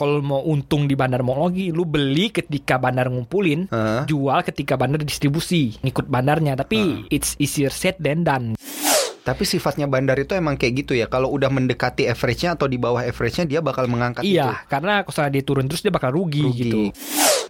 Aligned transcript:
kalau 0.00 0.24
mau 0.24 0.40
untung 0.48 0.88
di 0.88 0.96
bandar 0.96 1.20
mau 1.20 1.36
lagi, 1.44 1.68
lu 1.68 1.84
beli 1.84 2.32
ketika 2.32 2.80
bandar 2.80 3.12
ngumpulin, 3.12 3.68
Hah? 3.68 4.08
jual 4.08 4.40
ketika 4.48 4.80
bandar 4.80 5.04
distribusi, 5.04 5.76
ngikut 5.84 6.08
bandarnya. 6.08 6.56
Tapi 6.56 7.04
it's 7.12 7.36
easier 7.36 7.68
said 7.68 8.00
than 8.00 8.24
done. 8.24 8.56
Tapi 9.20 9.44
sifatnya 9.44 9.84
bandar 9.84 10.16
itu 10.16 10.32
emang 10.32 10.56
kayak 10.56 10.72
gitu 10.80 10.96
ya. 10.96 11.04
Kalau 11.04 11.28
udah 11.28 11.52
mendekati 11.52 12.08
average-nya 12.08 12.56
atau 12.56 12.64
di 12.64 12.80
bawah 12.80 13.04
average-nya 13.04 13.44
dia 13.44 13.60
bakal 13.60 13.84
mengangkat 13.92 14.24
itu. 14.24 14.40
Iya, 14.40 14.64
karena 14.64 15.04
kalau 15.04 15.28
dia 15.28 15.44
turun 15.44 15.68
terus 15.68 15.84
dia 15.84 15.92
bakal 15.92 16.16
rugi, 16.16 16.48
Rugi. 16.48 16.60
gitu. 16.64 16.80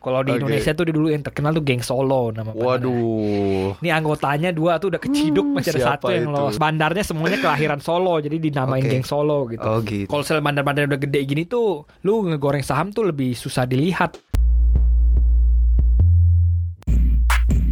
Kalau 0.00 0.24
di 0.24 0.32
Oke. 0.32 0.40
Indonesia 0.40 0.72
tuh 0.72 0.88
dulu 0.88 1.12
yang 1.12 1.20
terkenal 1.20 1.52
tuh 1.52 1.60
geng 1.60 1.84
Solo 1.84 2.32
nama. 2.32 2.56
Waduh. 2.56 3.76
Ini 3.84 3.92
anggotanya 3.92 4.48
dua 4.48 4.80
tuh 4.80 4.96
udah 4.96 5.00
keciduk 5.00 5.44
masih 5.44 5.76
ada 5.76 5.94
satu 5.94 6.08
yang 6.08 6.32
itu? 6.32 6.32
lolos. 6.32 6.56
Bandarnya 6.56 7.04
semuanya 7.04 7.36
kelahiran 7.36 7.84
Solo 7.84 8.16
jadi 8.16 8.40
dinamain 8.40 8.80
Oke. 8.80 8.96
geng 8.96 9.04
Solo 9.04 9.44
gitu. 9.52 9.60
Oh 9.60 9.84
gitu. 9.84 10.08
Kalau 10.08 10.24
misalnya 10.24 10.44
bandar-bandar 10.48 10.88
udah 10.88 11.00
gede 11.04 11.20
gini 11.28 11.44
tuh, 11.44 11.84
lu 12.08 12.24
ngegoreng 12.24 12.64
saham 12.64 12.88
tuh 12.96 13.12
lebih 13.12 13.36
susah 13.36 13.68
dilihat. 13.68 14.16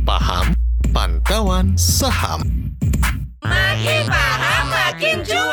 Paham 0.04 0.52
Pantauan 0.92 1.76
Saham 1.80 2.44
Makin 3.40 4.04
paham 4.08 4.64
makin 4.68 5.16
cuan. 5.24 5.47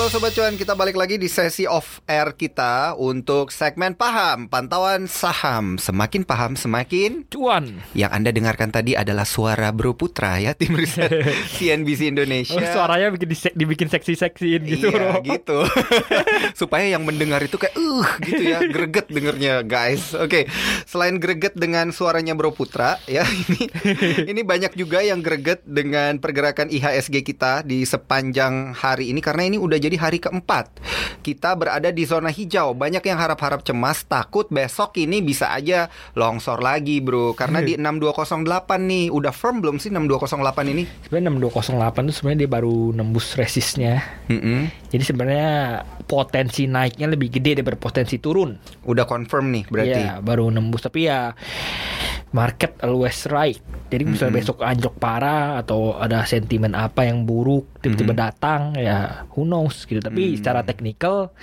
Halo 0.00 0.08
Sobat 0.08 0.32
Cuan, 0.32 0.56
kita 0.56 0.72
balik 0.72 0.96
lagi 0.96 1.20
di 1.20 1.28
sesi 1.28 1.68
off 1.68 2.00
air 2.08 2.32
kita 2.32 2.96
untuk 2.96 3.52
segmen 3.52 3.92
paham, 3.92 4.48
pantauan 4.48 5.04
saham. 5.04 5.76
Semakin 5.76 6.24
paham 6.24 6.56
semakin 6.56 7.28
Cuan. 7.28 7.84
Yang 7.92 8.08
Anda 8.16 8.32
dengarkan 8.32 8.72
tadi 8.72 8.96
adalah 8.96 9.28
suara 9.28 9.68
Bro 9.76 10.00
Putra 10.00 10.40
ya, 10.40 10.56
tim 10.56 10.72
riset 10.72 11.12
CNBC 11.60 12.16
Indonesia. 12.16 12.56
Oh, 12.56 12.64
suaranya 12.80 13.12
bikin 13.12 13.52
dibikin 13.52 13.92
seksi-seksiin 13.92 14.64
gitu, 14.72 14.88
iya, 14.88 14.96
bro. 14.96 15.20
gitu. 15.36 15.58
Supaya 16.64 16.88
yang 16.88 17.04
mendengar 17.04 17.44
itu 17.44 17.60
kayak 17.60 17.76
uh 17.76 18.08
gitu 18.24 18.56
ya, 18.56 18.64
greget 18.72 19.04
dengernya 19.12 19.68
guys. 19.68 20.16
Oke, 20.16 20.48
selain 20.88 21.20
greget 21.20 21.52
dengan 21.60 21.92
suaranya 21.92 22.32
Bro 22.32 22.56
Putra 22.56 22.96
ya, 23.04 23.28
ini 23.28 23.68
ini 24.32 24.40
banyak 24.48 24.80
juga 24.80 25.04
yang 25.04 25.20
greget 25.20 25.60
dengan 25.68 26.16
pergerakan 26.24 26.72
IHSG 26.72 27.20
kita 27.20 27.68
di 27.68 27.84
sepanjang 27.84 28.72
hari 28.72 29.12
ini 29.12 29.20
karena 29.20 29.44
ini 29.44 29.60
udah 29.60 29.89
jadi 29.89 29.89
hari 29.96 30.18
keempat. 30.22 30.68
Kita 31.24 31.56
berada 31.56 31.90
di 31.90 32.04
zona 32.04 32.28
hijau. 32.28 32.76
Banyak 32.76 33.02
yang 33.06 33.18
harap-harap 33.18 33.64
cemas, 33.64 34.04
takut 34.04 34.46
besok 34.52 34.98
ini 35.00 35.24
bisa 35.24 35.50
aja 35.50 35.88
longsor 36.18 36.60
lagi, 36.60 37.00
Bro. 37.00 37.34
Karena 37.34 37.64
di 37.64 37.78
6208 37.78 38.80
nih, 38.86 39.04
udah 39.08 39.32
firm 39.32 39.62
belum 39.64 39.80
sih 39.80 39.90
6208 39.90 40.72
ini? 40.74 40.84
Sebenarnya 41.06 41.30
6208 41.32 42.08
tuh 42.10 42.14
sebenarnya 42.14 42.40
dia 42.44 42.50
baru 42.50 42.76
nembus 42.92 43.34
resistnya. 43.38 44.02
Mm-mm. 44.30 44.70
Jadi 44.90 45.02
sebenarnya 45.06 45.82
potensi 46.10 46.66
naiknya 46.66 47.06
lebih 47.06 47.30
gede 47.30 47.62
daripada 47.62 47.78
potensi 47.78 48.18
turun. 48.18 48.58
Udah 48.84 49.06
confirm 49.06 49.54
nih 49.54 49.64
berarti. 49.70 50.00
Iya, 50.02 50.18
baru 50.18 50.50
nembus 50.50 50.82
tapi 50.82 51.06
ya 51.06 51.30
market 52.30 52.78
always 52.82 53.26
right. 53.26 53.58
Jadi 53.90 54.06
misalnya 54.06 54.38
besok 54.38 54.62
anjlok 54.62 54.96
parah 55.02 55.58
atau 55.58 55.98
ada 55.98 56.22
sentimen 56.22 56.78
apa 56.78 57.02
yang 57.02 57.26
buruk 57.26 57.66
tiba-tiba 57.82 58.14
datang 58.14 58.78
ya 58.78 59.26
who 59.34 59.42
knows 59.42 59.82
gitu. 59.82 59.98
Tapi 59.98 60.38
secara 60.38 60.62
teknikal 60.62 61.34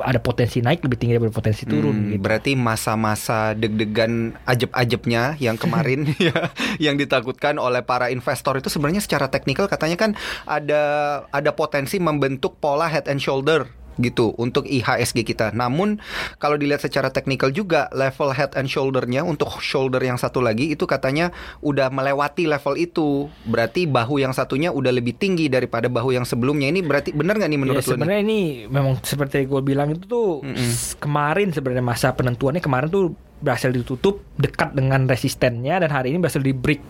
ada 0.00 0.16
potensi 0.22 0.64
naik 0.64 0.80
lebih 0.86 0.96
tinggi 0.96 1.18
daripada 1.18 1.34
potensi 1.34 1.68
turun 1.68 1.92
Hmm, 1.92 2.08
gitu. 2.16 2.22
Berarti 2.22 2.52
masa-masa 2.56 3.52
deg-degan 3.52 4.32
ajeb-ajebnya 4.48 5.36
yang 5.36 5.60
kemarin 5.60 6.08
ya 6.22 6.48
yang 6.80 6.96
ditakutkan 6.96 7.60
oleh 7.60 7.84
para 7.84 8.08
investor 8.08 8.56
itu 8.56 8.72
sebenarnya 8.72 9.02
secara 9.04 9.28
teknikal 9.28 9.68
katanya 9.68 9.98
kan 10.00 10.10
ada 10.48 10.82
ada 11.28 11.50
potensi 11.52 12.00
membentuk 12.00 12.56
pola 12.62 12.88
head 12.88 13.04
and 13.10 13.20
shoulder 13.20 13.81
gitu 13.94 14.32
untuk 14.34 14.64
IHSG 14.64 15.22
kita. 15.22 15.50
Namun 15.50 16.00
kalau 16.36 16.54
dilihat 16.54 16.80
secara 16.80 17.08
teknikal 17.08 17.48
juga 17.48 17.90
level 17.90 18.30
head 18.30 18.54
and 18.54 18.66
shouldernya 18.66 19.20
untuk 19.22 19.52
shoulder 19.58 19.98
yang 19.98 20.16
satu 20.16 20.38
lagi 20.38 20.70
itu 20.70 20.84
katanya 20.84 21.28
udah 21.58 21.88
melewati 21.88 22.44
level 22.44 22.74
itu. 22.74 23.08
Berarti 23.42 23.84
bahu 23.84 24.18
yang 24.18 24.30
satunya 24.30 24.68
udah 24.68 24.90
lebih 24.90 25.14
tinggi 25.14 25.46
daripada 25.46 25.86
bahu 25.86 26.10
yang 26.10 26.24
sebelumnya. 26.24 26.66
Ini 26.66 26.80
berarti 26.80 27.10
benar 27.10 27.36
nggak 27.36 27.46
nih 27.46 27.54
Ya, 27.54 27.62
menurut 27.62 27.76
lo? 27.76 27.84
nih? 27.84 27.92
sebenarnya 27.92 28.20
ini 28.22 28.40
memang 28.64 28.92
seperti 28.98 29.44
gue 29.44 29.60
bilang 29.60 29.88
itu 29.90 30.02
tuh 30.02 30.28
s- 30.52 30.94
kemarin 30.94 31.50
sebenarnya 31.50 31.82
masa 31.82 32.10
penentuannya 32.10 32.58
kemarin 32.58 32.88
tuh 32.88 33.12
berhasil 33.38 33.68
ditutup 33.68 34.22
dekat 34.34 34.70
dengan 34.70 35.04
resistennya 35.04 35.76
dan 35.76 35.90
hari 35.90 36.10
ini 36.10 36.18
berhasil 36.18 36.38
di 36.38 36.52
break 36.52 36.80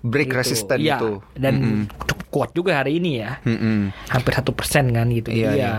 Break 0.00 0.26
gitu. 0.26 0.38
resisten 0.38 0.78
Iya, 0.80 0.96
itu. 0.96 1.10
dan 1.34 1.54
Mm-mm. 1.54 1.84
cukup 2.00 2.20
kuat 2.30 2.50
juga 2.50 2.78
hari 2.78 2.96
ini 2.96 3.18
ya 3.18 3.42
Mm-mm. 3.42 3.90
hampir 4.08 4.32
satu 4.32 4.54
persen 4.54 4.88
kan 4.90 5.10
gitu 5.10 5.28
Iya, 5.30 5.50
Jadi 5.50 5.58
iya. 5.58 5.66
ya 5.66 5.74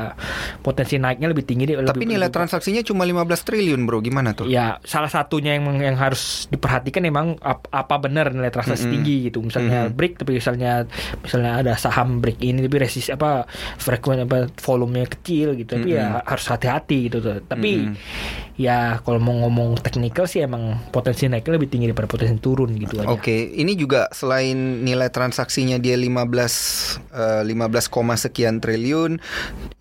potensi 0.59 0.95
naiknya 0.95 1.27
lebih 1.27 1.43
tinggi 1.43 1.63
deh 1.65 1.79
Tapi 1.79 1.87
lebih- 1.97 2.07
nilai 2.07 2.27
lebih- 2.27 2.35
transaksinya 2.35 2.81
cuma 2.81 3.03
15 3.03 3.23
triliun 3.41 3.81
bro, 3.83 3.99
gimana 3.99 4.31
tuh? 4.31 4.45
Ya 4.45 4.77
salah 4.83 5.07
satunya 5.07 5.55
yang 5.55 5.63
yang 5.77 5.95
harus 5.95 6.45
diperhatikan 6.47 7.03
emang 7.03 7.39
ap- 7.39 7.67
apa 7.67 7.95
benar 7.97 8.29
nilai 8.29 8.49
transaksi 8.49 8.83
Mm-mm. 8.83 8.93
tinggi 8.93 9.15
gitu. 9.27 9.39
Misalnya 9.39 9.87
Mm-mm. 9.87 9.95
break 9.95 10.13
tapi 10.17 10.35
misalnya 10.35 10.83
misalnya 11.17 11.51
ada 11.57 11.73
saham 11.75 12.19
break 12.19 12.37
ini 12.39 12.61
tapi 12.61 12.77
resis 12.77 13.07
apa 13.09 13.47
frekuensi 13.77 14.23
apa 14.23 14.37
volumenya 14.59 15.07
kecil 15.09 15.55
gitu. 15.55 15.73
Tapi 15.73 15.89
ya 15.91 16.19
harus 16.21 16.45
hati-hati 16.45 17.07
gitu 17.07 17.17
tuh. 17.19 17.39
Tapi 17.41 17.71
Mm-mm. 17.87 17.95
ya 18.57 18.99
kalau 18.99 19.17
mau 19.17 19.39
ngomong 19.39 19.79
teknikal 19.79 20.25
sih 20.25 20.41
emang 20.41 20.75
potensi 20.89 21.25
naiknya 21.25 21.55
lebih 21.55 21.69
tinggi 21.69 21.87
daripada 21.87 22.07
potensi 22.07 22.35
turun 22.37 22.75
gitu 22.75 22.99
aja. 22.99 23.09
Oke, 23.09 23.31
ini 23.51 23.73
juga 23.73 24.11
selain 24.11 24.53
nilai 24.81 25.07
transaksinya 25.07 25.77
dia 25.77 25.95
15 25.95 26.40
eh, 27.11 27.43
15, 27.43 27.91
koma 27.91 28.15
sekian 28.15 28.63
triliun, 28.63 29.19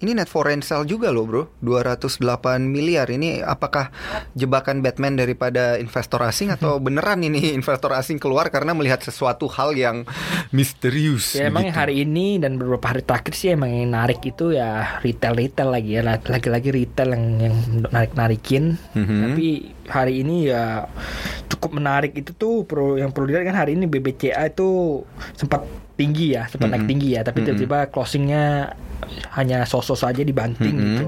ini 0.00 0.10
net 0.12 0.26
foreign 0.26 0.60
sale 0.60 0.84
juga 0.84 1.12
loh, 1.15 1.25
Bro. 1.25 1.43
208 1.62 2.66
miliar. 2.66 3.06
Ini 3.06 3.44
apakah 3.44 3.93
jebakan 4.34 4.82
Batman 4.82 5.15
daripada 5.15 5.76
investor 5.76 6.25
asing 6.25 6.50
atau 6.50 6.81
beneran 6.84 7.22
ini 7.22 7.54
investor 7.54 7.94
asing 7.94 8.19
keluar 8.19 8.50
karena 8.50 8.72
melihat 8.72 9.00
sesuatu 9.00 9.47
hal 9.47 9.76
yang 9.76 10.03
misterius? 10.50 11.37
Ya 11.37 11.47
emang 11.47 11.71
yang 11.71 11.76
hari 11.76 12.03
ini 12.03 12.41
dan 12.41 12.59
beberapa 12.59 12.91
hari 12.91 13.03
terakhir 13.06 13.32
sih 13.37 13.54
emang 13.54 13.71
yang 13.71 13.92
narik 13.92 14.21
itu 14.25 14.53
ya 14.53 15.00
retail 15.04 15.37
retail 15.37 15.71
lagi 15.71 15.91
ya 15.97 16.03
lagi-lagi 16.04 16.71
retail 16.72 17.15
yang 17.15 17.25
yang 17.41 17.56
narik 17.91 18.12
narikin 18.15 18.81
Mhm. 18.92 19.19
tapi 19.22 19.47
hari 19.90 20.22
ini 20.22 20.48
ya 20.48 20.86
cukup 21.46 21.76
menarik 21.76 22.14
itu 22.14 22.32
tuh 22.32 22.62
perlu 22.62 22.96
yang 22.96 23.10
perlu 23.10 23.26
dilihat 23.26 23.44
kan 23.44 23.58
hari 23.58 23.74
ini 23.74 23.84
BBCA 23.84 24.48
itu 24.48 25.02
sempat 25.34 25.66
tinggi 25.94 26.32
ya 26.32 26.46
sempat 26.46 26.70
naik 26.70 26.86
Mhm. 26.86 26.90
tinggi 26.90 27.08
ya 27.12 27.20
tapi 27.20 27.44
tiba-tiba 27.44 27.90
closingnya 27.90 28.72
hanya 29.34 29.66
sosok 29.66 29.98
saja 29.98 30.22
dibanting 30.22 30.72
Mhm. 30.72 30.84
gitu 30.86 31.06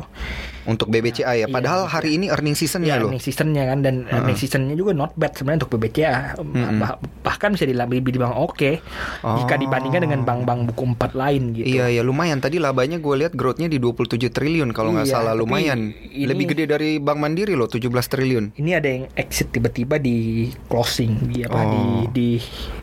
Untuk 0.65 0.87
BBCA 0.87 1.35
ya. 1.35 1.35
Iya, 1.35 1.47
Padahal 1.49 1.87
hari 1.87 2.15
ini 2.15 2.27
earning 2.27 2.55
seasonnya 2.55 2.87
ya 2.89 2.97
loh. 2.97 3.09
earning 3.09 3.19
seasonnya 3.21 3.63
kan 3.65 3.79
dan 3.81 3.95
earning 4.07 4.37
seasonnya 4.37 4.73
juga 4.73 4.93
not 4.93 5.11
bad 5.13 5.33
sebenarnya 5.33 5.59
untuk 5.61 5.73
BBCA 5.75 6.39
Mhm. 6.39 6.79
Bah- 6.79 6.97
bahkan 7.23 7.51
bisa 7.51 7.65
dibilang 7.65 7.89
dibilang 7.89 8.35
oke 8.37 8.71
jika 9.21 9.55
Oh. 9.55 9.59
dibandingkan 9.59 10.01
dengan 10.01 10.21
bank-bank 10.23 10.61
buku 10.69 10.83
empat 10.89 11.13
lain 11.13 11.43
gitu 11.53 11.67
Iya 11.69 11.91
ya 11.91 12.03
lumayan 12.03 12.39
tadi 12.39 12.57
labanya 12.57 12.97
gue 12.97 13.15
lihat 13.17 13.33
growth-nya 13.33 13.67
di 13.67 13.77
27 13.77 14.29
triliun 14.29 14.71
kalau 14.71 14.93
nggak 14.93 15.07
Iya, 15.07 15.15
salah 15.17 15.35
lumayan. 15.35 15.91
ini- 15.91 16.25
Lebih 16.25 16.45
gede 16.49 16.65
dari 16.69 16.91
Bank 16.97 17.19
Mandiri 17.19 17.53
loh 17.53 17.67
17 17.67 18.07
triliun. 18.07 18.55
ini 18.55 18.71
ada 18.71 18.87
yang 18.87 19.05
exit 19.13 19.51
tiba-tiba 19.51 19.97
di 19.97 20.47
closing 20.65 21.27
di 21.27 21.43
apa 21.43 21.61
di 21.65 21.79
Oh. 21.81 22.07
di 22.09 22.29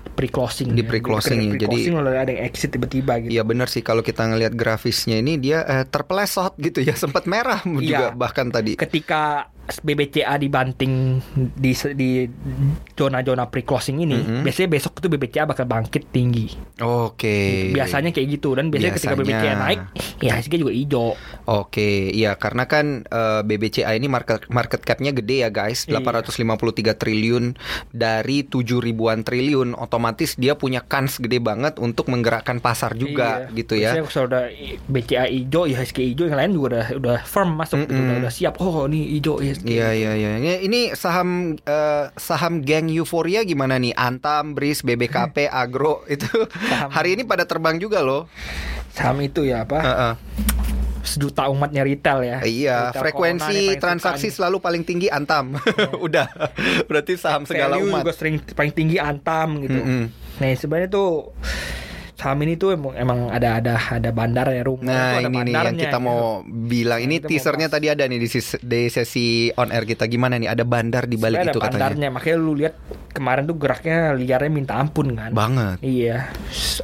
pre-closing 0.10 0.74
Di 0.74 0.84
ya. 0.84 0.88
pre-closing 0.90 1.40
ya, 1.50 1.64
jadi- 1.64 1.92
lalu 1.92 2.10
ada 2.14 2.32
yang 2.34 2.44
exit 2.44 2.70
tiba-tiba 2.70 3.14
gitu 3.20 3.32
Iya 3.32 3.44
benar 3.44 3.68
sih 3.68 3.80
kalau 3.80 4.02
kita 4.02 4.26
ngelihat 4.26 4.52
grafisnya 4.54 5.16
ini 5.16 5.38
dia 5.38 5.64
eh, 5.64 5.86
terpelesot 5.86 6.56
gitu 6.58 6.82
ya 6.82 6.92
sempat 7.00 7.24
merah 7.24 7.64
juga 7.86 8.10
Iya. 8.10 8.18
bahkan 8.18 8.48
tadi. 8.50 8.74
ketika 8.74 9.52
BBCA 9.78 10.36
dibanting 10.36 11.22
di 11.56 11.72
di 11.94 12.10
zona-zona 12.94 13.46
pre-closing 13.46 14.02
ini 14.02 14.18
Mhm. 14.18 14.42
biasanya 14.42 14.70
besok 14.70 14.98
itu 14.98 15.08
BBCA 15.08 15.46
bakal 15.46 15.66
bangkit 15.66 16.10
tinggi 16.10 16.50
Oke. 16.80 17.70
biasanya 17.72 18.10
kayak 18.10 18.28
gitu 18.32 18.54
dan 18.54 18.68
biasanya, 18.68 18.94
ketika 18.94 19.14
Biasanya. 19.14 19.40
BBCA 19.40 19.54
naik 19.56 19.80
ya 20.20 20.32
HSG 20.34 20.54
juga 20.58 20.74
hijau 20.74 21.10
Oke, 21.46 21.90
iya 22.10 22.34
karena 22.34 22.66
kan 22.66 23.02
eh, 23.04 23.42
BBCA 23.42 23.94
ini 23.94 24.06
market 24.06 24.46
market 24.50 24.82
cap-nya 24.82 25.10
gede 25.12 25.42
ya 25.42 25.50
guys, 25.50 25.86
Iya. 25.86 25.98
853 26.00 26.94
triliun 26.94 27.58
dari 27.90 28.44
7 28.44 28.78
ribuan 28.78 29.22
triliun, 29.22 29.74
otomatis 29.74 30.36
dia 30.36 30.54
punya 30.54 30.82
kans 30.82 31.18
gede 31.18 31.40
banget 31.40 31.78
untuk 31.78 32.06
menggerakkan 32.08 32.60
pasar 32.60 32.94
juga 32.94 33.50
Iya. 33.50 33.56
gitu 33.56 33.74
ya. 33.74 33.92
Biasanya 33.92 34.04
kalau 34.08 34.28
udah 34.28 34.44
BCA 34.86 35.26
hijau, 35.28 35.64
IHSG 35.66 35.98
hijau, 36.08 36.26
yang 36.26 36.38
lain 36.38 36.52
juga 36.54 36.68
udah 36.70 36.86
udah 36.96 37.18
firm 37.24 37.50
masuk 37.56 37.78
gitu, 37.82 37.94
Mm-mm. 37.94 38.06
udah, 38.06 38.18
udah 38.22 38.32
siap. 38.32 38.54
Oh 38.60 38.86
ini 38.86 39.18
hijau 39.18 39.42
Iya 39.64 39.92
iya 39.92 40.12
iya. 40.16 40.56
Ini, 40.64 40.96
saham 40.96 41.60
eh, 41.60 42.06
saham 42.16 42.64
geng 42.64 42.88
euforia 42.88 43.44
gimana 43.44 43.76
nih? 43.76 43.92
Antam, 43.92 44.56
Bris, 44.56 44.82
BBKP, 44.82 45.50
Agro 45.64 46.08
itu 46.08 46.28
Saham. 46.70 46.90
hari 46.92 47.20
ini 47.20 47.28
pada 47.28 47.44
terbang 47.44 47.76
juga 47.76 48.00
loh. 48.00 48.32
Saham 48.96 49.20
itu 49.20 49.44
ya 49.44 49.68
apa? 49.68 49.80
Heeh. 49.84 50.14
Sejuta 51.00 51.48
umatnya 51.50 51.82
retail 51.82 52.20
ya. 52.22 52.38
Iya, 52.44 52.78
Retail 52.92 53.02
frekuensi 53.02 53.58
transaksi 53.80 54.28
selalu 54.30 54.60
paling 54.60 54.84
tinggi 54.84 55.08
Antam. 55.08 55.58
Udah. 56.06 56.28
Berarti 56.86 57.16
saham 57.16 57.48
segala 57.48 57.80
Value 57.80 57.90
umat. 57.90 58.04
juga 58.04 58.14
sering 58.14 58.36
paling 58.54 58.74
tinggi 58.76 59.00
Antam 59.00 59.64
gitu. 59.64 59.80
Mm-mm. 59.80 60.04
Nah 60.40 60.48
sebenarnya 60.56 60.88
tuh 60.92 61.36
saham 62.20 62.44
ini 62.44 62.54
tuh 62.54 62.76
emang, 62.76 62.92
emang 62.94 63.20
ada 63.32 63.64
ada 63.64 63.80
ada 63.80 64.12
bandar 64.12 64.52
ya 64.52 64.60
rumah 64.62 64.84
Nah 64.84 65.08
ada 65.18 65.32
ini 65.32 65.40
nih 65.48 65.54
yang 65.56 65.78
kita 65.80 65.98
gitu. 65.98 66.04
mau 66.04 66.20
bilang. 66.44 67.00
Ini 67.00 67.16
Kita 67.16 67.24
mau 67.24 67.30
teasernya 67.32 67.68
tadi 67.72 67.88
ada 67.88 68.04
nih 68.04 68.20
di, 68.20 68.28
sis- 68.28 68.60
di 68.60 68.82
sesi 68.86 69.28
on 69.56 69.72
air 69.72 69.88
kita. 69.88 70.04
Gimana 70.06 70.36
nih? 70.36 70.52
Ada 70.52 70.68
bandar 70.68 71.08
di 71.08 71.16
balik 71.16 71.40
Sebenarnya 71.40 71.50
itu 71.50 71.60
ada 71.60 71.66
katanya. 71.66 71.80
bandarnya 71.80 72.08
makanya 72.12 72.38
lu 72.38 72.54
lihat 72.54 72.74
kemarin 73.10 73.44
tuh 73.44 73.56
geraknya 73.56 74.14
liarnya 74.14 74.52
minta 74.52 74.74
ampun 74.76 75.14
kan. 75.14 75.32
Banget. 75.32 75.78
Iya, 75.82 76.30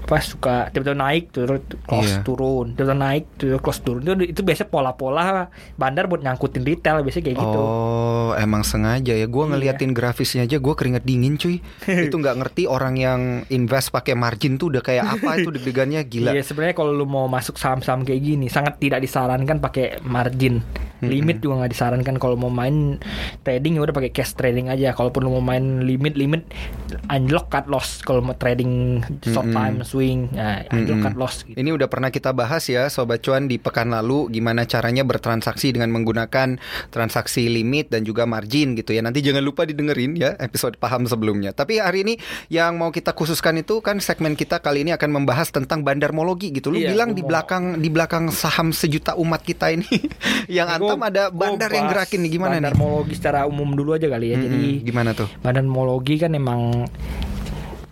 apa 0.02 0.18
suka 0.20 0.56
tiba-tiba 0.70 0.98
naik 0.98 1.32
terus 1.32 1.62
close 1.84 2.12
Iya. 2.12 2.22
turun, 2.22 2.74
tiba-tiba 2.74 2.98
naik 2.98 3.24
terus 3.36 3.60
close 3.60 3.82
turun. 3.82 4.02
Itu 4.02 4.14
itu 4.22 4.42
biasa 4.42 4.66
pola-pola 4.66 5.48
bandar 5.76 6.06
buat 6.06 6.22
nyangkutin 6.22 6.62
retail 6.62 7.02
biasanya 7.02 7.26
kayak 7.26 7.38
gitu. 7.38 7.60
Oh 7.60 8.32
emang 8.36 8.62
sengaja 8.62 9.14
ya. 9.14 9.26
Gue 9.26 9.46
Iya. 9.46 9.52
ngeliatin 9.52 9.92
grafisnya 9.92 10.44
aja 10.44 10.58
Gue 10.58 10.74
keringet 10.74 11.04
dingin 11.04 11.38
cuy. 11.38 11.62
Itu 12.08 12.18
nggak 12.18 12.36
ngerti 12.38 12.64
orang 12.66 12.96
yang 12.96 13.20
invest 13.48 13.94
pakai 13.94 14.14
margin 14.14 14.58
tuh 14.58 14.68
Udah 14.68 14.82
kayak 14.82 15.06
apa 15.06 15.38
itu 15.38 15.50
deg-degannya. 15.52 16.02
Gila. 16.04 16.34
Iya 16.34 16.42
sebenarnya 16.42 16.74
kalau 16.74 16.92
lu 16.92 17.06
mau 17.06 17.26
masuk 17.26 17.56
saham-saham 17.56 18.02
kayak 18.02 18.20
gini 18.20 18.48
sangat 18.48 18.78
tidak 18.78 19.00
disarankan 19.00 19.62
pakai 19.62 20.02
margin. 20.02 20.60
Limit 21.02 21.40
juga 21.40 21.64
nggak 21.64 21.72
disarankan. 21.72 22.16
Kalau 22.16 22.36
mau 22.36 22.48
main 22.48 23.02
trading 23.42 23.76
ya 23.76 23.82
udah 23.84 23.92
pakai 23.92 24.12
cash 24.12 24.32
trading 24.34 24.68
aja. 24.68 24.92
Kalaupun 24.92 25.24
lu 25.24 25.34
mau 25.34 25.44
main 25.46 25.82
limit 25.82 26.16
limit 26.16 26.48
unlock 27.08 27.50
cut 27.50 27.66
loss. 27.66 28.00
Kalau 28.00 28.22
mau 28.22 28.34
trading 28.34 29.02
short 29.22 29.50
time 29.50 29.82
swing 29.82 30.32
ya 30.32 30.64
unlock 30.70 31.00
cut 31.02 31.16
loss 31.16 31.36
gitu. 31.44 31.56
Ini 31.56 31.70
udah 31.72 31.88
pernah 31.88 32.10
kita 32.10 32.32
bahas 32.32 32.64
ya 32.66 32.88
Sobat 32.88 33.20
Cuan 33.20 33.46
di 33.46 33.58
pekan 33.58 33.90
lalu 33.90 34.28
Gimana 34.30 34.64
caranya 34.64 35.04
bertransaksi 35.04 35.72
dengan 35.72 35.92
menggunakan 35.92 36.58
transaksi 36.90 37.48
limit 37.48 37.90
dan 37.90 38.04
juga 38.04 38.24
margin 38.24 38.76
gitu 38.76 38.92
ya. 38.92 39.02
Nanti 39.02 39.20
jangan 39.20 39.42
lupa 39.42 39.64
didengerin 39.64 40.16
ya 40.16 40.36
episode 40.38 40.76
paham 40.76 41.06
sebelumnya. 41.06 41.52
Tapi 41.52 41.80
hari 41.80 42.04
ini 42.04 42.14
yang 42.48 42.78
mau 42.78 42.90
kita 42.90 43.12
khususkan 43.12 43.58
itu 43.58 43.80
kan 43.80 44.00
segmen 44.00 44.34
kita 44.34 44.60
kali 44.60 44.84
ini 44.84 44.92
akan 44.92 45.12
membahas 45.12 45.50
tentang 45.50 45.82
bandarmologi 45.82 46.52
gitu. 46.52 46.72
Lu 46.72 46.80
Iya, 46.80 46.92
bilang 46.92 47.14
di 47.14 47.24
mau- 47.24 47.30
belakang 47.32 47.80
di 47.80 47.90
belakang 47.90 48.30
saham 48.30 48.70
sejuta 48.70 49.16
umat 49.16 49.42
kita 49.42 49.72
ini 49.72 49.88
Yang 50.58 50.68
Gua- 50.86 50.94
antam 50.94 51.04
ada 51.04 51.24
gua 51.28 51.42
bandar 51.50 51.70
yang 51.70 51.88
gerakin 51.90 52.20
nih 52.22 52.32
gimana 52.32 52.50
nih? 52.52 52.62
Bandarmologi 52.62 53.14
secara 53.14 53.40
umum 53.44 53.70
dulu 53.74 53.92
aja 53.92 54.06
kali 54.06 54.28
ya. 54.30 54.38
Mm-mm, 54.38 54.46
Jadi 54.46 54.70
Gimana 54.84 55.12
tuh? 55.12 55.28
Bandarmologi 55.40 56.16
kan 56.16 56.32
emang 56.32 56.86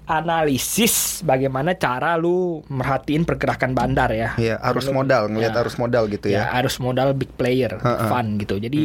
analisis 0.05 0.94
bagaimana 1.21 1.73
cara 1.73 2.15
lu 2.15 2.59
merhatiin 2.65 3.23
pergerakan 3.23 3.71
bandar 3.71 4.09
ya. 4.09 4.35
Ya 4.35 4.55
arus 4.61 4.88
Lu- 4.88 4.95
modal 4.95 5.27
ngelihat 5.27 5.53
ya. 5.53 5.61
arus 5.61 5.75
modal 5.75 6.03
gitu 6.07 6.27
ya. 6.27 6.50
Ya 6.50 6.57
arus 6.57 6.77
modal 6.77 7.13
big 7.13 7.31
player 7.31 7.77
Ha-ha. 7.77 8.07
fun 8.07 8.35
gitu. 8.35 8.57
Jadi 8.57 8.83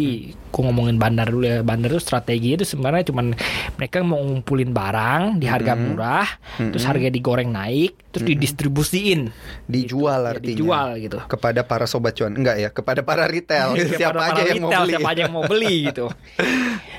aku 0.49 0.63
ngomongin 0.63 0.97
bandar 0.97 1.27
dulu 1.27 1.45
ya. 1.45 1.61
Bandar 1.61 1.91
itu 1.91 2.01
strategi 2.01 2.55
itu 2.55 2.65
sebenarnya 2.65 3.07
cuman 3.07 3.35
mereka 3.75 4.01
mau 4.01 4.19
ngumpulin 4.19 4.71
barang 4.71 5.23
di 5.37 5.47
harga 5.47 5.73
murah 5.75 6.29
terus 6.61 6.85
harga 6.85 7.09
digoreng 7.09 7.49
naik 7.49 7.99
terus 8.09 8.27
didistribusiin. 8.27 9.29
Dijual 9.65 10.21
Ya, 10.21 10.31
artinya. 10.33 10.49
dijual 10.55 10.89
gitu. 10.99 11.19
Kepada 11.25 11.61
para 11.63 11.85
Sobat 11.85 12.15
Cuan. 12.15 12.33
Enggak 12.33 12.57
ya 12.57 12.69
Kepada 12.69 13.01
para 13.01 13.25
retail. 13.25 13.75
Iya, 13.75 13.87
Siapa 14.01 14.17
pada 14.17 14.33
aja 14.33 14.41
para 14.41 14.49
yang 14.49 14.61
mau 14.61 14.71
beli. 14.73 14.91
siapa 14.91 15.09
aja 15.09 15.21
yang 15.21 15.33
mau 15.33 15.45
beli 15.45 15.75
gitu. 15.89 16.07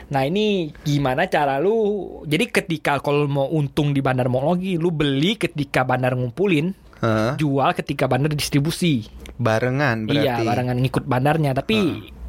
Nah 0.08 0.22
ini 0.24 0.48
gimana 0.82 1.26
cara 1.26 1.58
lu? 1.58 1.78
Jadi 2.26 2.46
ketika 2.48 2.98
kalau 2.98 3.26
mau 3.26 3.46
untung 3.48 3.92
di 3.92 4.02
bandar 4.10 4.26
mologi, 4.26 4.74
lu 4.82 4.90
beli 4.90 5.38
ketika 5.38 5.86
bandar 5.86 6.18
ngumpulin, 6.18 6.74
Hah? 7.06 7.38
jual 7.38 7.78
ketika 7.78 8.10
bandar 8.10 8.34
distribusi. 8.34 9.06
Barengan 9.38 10.10
berarti 10.10 10.26
Iya, 10.26 10.36
barengan 10.42 10.78
ngikut 10.82 11.06
bandarnya. 11.06 11.54
Tapi 11.54 11.78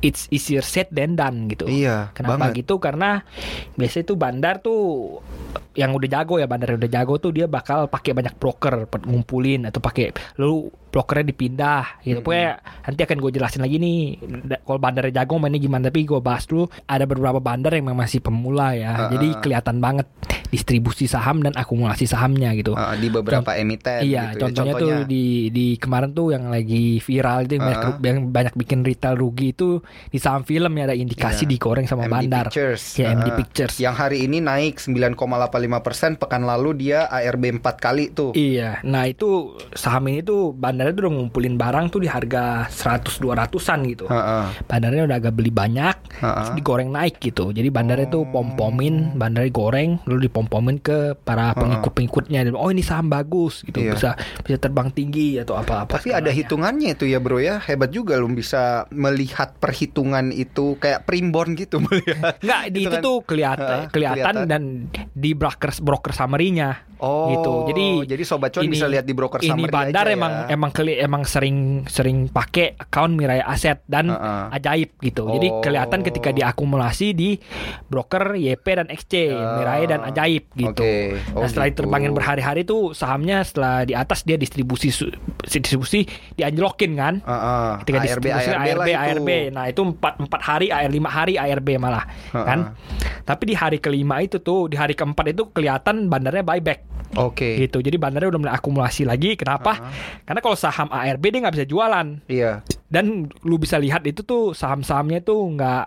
it's 0.01 0.27
easier 0.29 0.61
said 0.61 0.89
than 0.89 1.13
done 1.13 1.47
gitu. 1.47 1.65
Iya, 1.65 2.13
Kenapa 2.13 2.49
banget. 2.49 2.65
gitu? 2.65 2.77
Karena 2.77 3.21
biasanya 3.75 4.05
tuh 4.05 4.17
bandar 4.17 4.55
tuh 4.59 4.81
yang 5.73 5.95
udah 5.95 6.09
jago 6.11 6.37
ya 6.37 6.45
bandar 6.45 6.75
yang 6.75 6.81
udah 6.81 6.93
jago 6.93 7.15
tuh 7.17 7.31
dia 7.31 7.47
bakal 7.47 7.87
pakai 7.87 8.11
banyak 8.11 8.35
broker 8.35 8.75
ngumpulin 9.01 9.65
atau 9.65 9.79
pakai 9.79 10.11
lu 10.37 10.67
brokernya 10.91 11.27
dipindah 11.27 12.03
gitu. 12.03 12.21
Pokoknya 12.21 12.59
nanti 12.83 13.01
akan 13.01 13.17
gue 13.17 13.31
jelasin 13.31 13.63
lagi 13.63 13.77
nih 13.79 14.01
kalau 14.61 14.79
bandarnya 14.79 15.23
jago 15.23 15.39
mainnya 15.39 15.63
gimana 15.63 15.87
tapi 15.87 16.03
gue 16.03 16.19
bahas 16.19 16.45
dulu 16.45 16.67
ada 16.85 17.07
beberapa 17.07 17.39
bandar 17.39 17.71
yang 17.73 17.87
masih 17.89 18.19
pemula 18.19 18.75
ya. 18.75 19.07
Ah, 19.07 19.11
Jadi 19.15 19.29
ah. 19.31 19.39
kelihatan 19.39 19.79
banget 19.79 20.07
distribusi 20.51 21.07
saham 21.07 21.39
dan 21.41 21.55
akumulasi 21.55 22.11
sahamnya 22.11 22.51
gitu. 22.59 22.75
Ah, 22.75 22.99
di 22.99 23.07
beberapa 23.07 23.55
emiten 23.55 24.03
Iya, 24.03 24.35
gitu 24.35 24.51
ya. 24.51 24.51
contohnya, 24.51 24.73
tuh 24.75 24.91
di 25.07 25.25
di 25.49 25.79
kemarin 25.79 26.11
tuh 26.11 26.35
yang 26.35 26.51
lagi 26.51 26.99
viral 26.99 27.47
itu 27.47 27.55
banyak, 27.57 27.79
Ah. 27.79 27.95
yang 28.03 28.19
banyak 28.27 28.55
bikin 28.59 28.83
retail 28.83 29.15
rugi 29.15 29.55
itu 29.55 29.79
di 30.07 30.19
saham 30.19 30.43
film 30.43 30.73
ya 30.73 30.85
ada 30.85 30.95
indikasi 30.95 31.43
Iya. 31.43 31.51
digoreng 31.51 31.87
sama 31.87 32.05
MD 32.05 32.13
bandar. 32.13 32.47
Pictures. 32.49 32.83
Ya, 32.95 33.11
MD 33.11 33.29
Pictures. 33.35 33.75
Yang 33.77 33.95
hari 33.97 34.19
ini 34.23 34.39
naik 34.39 34.77
9,85 34.77 35.17
persen, 35.81 36.11
pekan 36.15 36.43
lalu 36.43 36.71
dia 36.81 37.07
ARB 37.07 37.57
4 37.57 37.77
kali 37.77 38.05
tuh. 38.11 38.31
Iya, 38.33 38.81
nah 38.83 39.05
itu 39.05 39.53
saham 39.73 40.07
ini 40.07 40.21
tuh 40.21 40.53
bandarnya 40.53 40.93
tuh 40.93 41.03
udah 41.03 41.15
ngumpulin 41.17 41.55
barang 41.55 41.87
tuh 41.89 42.01
di 42.01 42.09
harga 42.09 42.67
100 42.67 43.19
200-an 43.19 43.81
gitu. 43.87 44.05
Heeh. 44.07 44.45
Bandarnya 44.65 45.03
udah 45.05 45.17
agak 45.17 45.33
beli 45.33 45.51
banyak, 45.51 45.97
Ha-ha. 46.19 46.33
terus 46.37 46.51
digoreng 46.55 46.91
naik 46.91 47.19
gitu. 47.19 47.51
Jadi 47.51 47.69
bandarnya 47.69 48.07
tuh 48.07 48.27
pom-pomin, 48.27 49.15
bandarnya 49.15 49.51
goreng, 49.51 50.03
lalu 50.05 50.27
dipom-pomin 50.27 50.77
ke 50.79 50.99
para 51.17 51.53
pengikut-pengikutnya. 51.55 52.43
Dan, 52.43 52.55
Oh 52.55 52.69
ini 52.69 52.81
saham 52.81 53.09
bagus 53.09 53.63
gitu, 53.63 53.81
Iya. 53.81 53.97
bisa 53.97 54.11
bisa 54.41 54.57
terbang 54.59 54.91
tinggi 54.91 55.37
atau 55.37 55.57
apa-apa. 55.57 55.97
Tapi 55.97 56.13
ada 56.13 56.29
hitungannya 56.29 56.93
itu 56.93 57.07
ya 57.07 57.17
bro 57.17 57.39
ya 57.39 57.57
Hebat 57.59 57.89
juga 57.89 58.17
lu 58.17 58.29
bisa 58.29 58.85
melihat 58.91 59.55
perhitungan 59.55 59.80
itu 60.31 60.77
Kayak 60.77 61.09
primbon 61.09 61.55
gitu 61.55 61.81
melihat 61.81 62.37
Enggak, 62.39 62.61
di 62.67 62.81
itu 62.83 62.91
Hitungan- 62.91 63.01
tuh 63.01 63.17
kelihatan 63.25 63.79
Ha, 63.81 63.89
kelihatan 63.89 64.35
kelihatan. 64.37 64.45
dan 64.47 64.63
di 65.11 65.31
broker 65.33 65.71
broker 65.81 66.13
summary-nya. 66.13 66.90
Oh 67.01 67.33
gitu. 67.33 67.53
Jadi 67.69 67.87
jadi 68.07 68.23
Sobat 68.23 68.53
Cuan 68.53 68.69
bisa 68.69 68.85
lihat 68.85 69.03
di 69.03 69.13
broker 69.13 69.41
Ini 69.41 69.65
bandar 69.67 70.05
aja 70.05 70.13
emang 70.13 70.33
ya. 70.45 70.53
emang 70.53 70.71
keli, 70.71 70.95
emang 70.97 71.23
sering 71.25 71.57
sering 71.85 72.29
pakai 72.29 72.77
account 72.77 73.17
Mirai 73.17 73.41
Aset 73.41 73.81
dan 73.85 74.09
Ha-ha. 74.09 74.53
ajaib 74.53 75.01
gitu. 75.01 75.25
Jadi 75.27 75.49
Oh. 75.49 75.61
kelihatan 75.61 76.01
ketika 76.01 76.31
diakumulasi 76.31 77.13
di 77.13 77.41
broker 77.87 78.37
YP 78.37 78.67
dan 78.71 78.87
XC, 78.87 79.33
Mirai 79.33 79.85
dan 79.85 80.05
ajaib 80.05 80.45
gitu. 80.53 80.71
Oke. 80.77 81.17
Oh, 81.33 81.41
nah, 81.41 81.49
setelah 81.49 81.69
gitu. 81.69 81.79
terbangin 81.81 82.13
berhari-hari 82.13 82.63
tuh 82.63 82.93
sahamnya 82.93 83.41
setelah 83.41 83.83
di 83.83 83.93
atas 83.93 84.23
dia 84.23 84.37
distribusi 84.37 84.93
distribusi 85.43 86.05
dianjlokin 86.35 86.93
kan. 86.95 87.15
Heeh. 87.21 87.71
Ketika 87.81 87.97
ARB, 87.97 88.05
distribusi 88.05 88.51
ARB 88.51 88.61
ARB, 88.61 88.89
itu. 88.89 89.01
ARB, 89.01 89.29
nah 89.51 89.65
itu 89.67 89.81
empat 89.81 90.15
empat 90.19 90.41
hari, 90.43 90.67
AR 90.69 90.91
lima 90.91 91.09
hari 91.09 91.35
ARB 91.35 91.69
malah, 91.77 92.05
Ha-ha. 92.31 92.45
kan? 92.45 92.61
Tapi 93.23 93.43
di 93.45 93.55
hari 93.55 93.79
kelima 93.79 94.19
itu 94.19 94.39
tuh, 94.39 94.67
di 94.67 94.75
hari 94.75 94.93
keempat 94.93 95.31
itu 95.31 95.49
kelihatan 95.49 96.07
bandarnya 96.07 96.43
buyback, 96.43 96.83
Oke 97.19 97.59
gitu. 97.67 97.83
Jadi 97.83 97.99
bandarnya 97.99 98.31
udah 98.31 98.41
mulai 98.47 98.55
akumulasi 98.55 99.03
lagi. 99.03 99.35
Kenapa? 99.35 99.93
Karena 100.23 100.41
kalau 100.43 100.55
saham 100.55 100.89
ARB 100.91 101.23
dia 101.31 101.41
nggak 101.43 101.55
bisa 101.59 101.67
jualan. 101.67 102.07
Iya 102.31 102.63
Dan 102.91 103.31
lu 103.47 103.57
bisa 103.57 103.79
lihat 103.79 104.03
itu 104.03 104.27
tuh 104.27 104.51
saham-sahamnya 104.51 105.23
tuh 105.23 105.47
nggak 105.55 105.85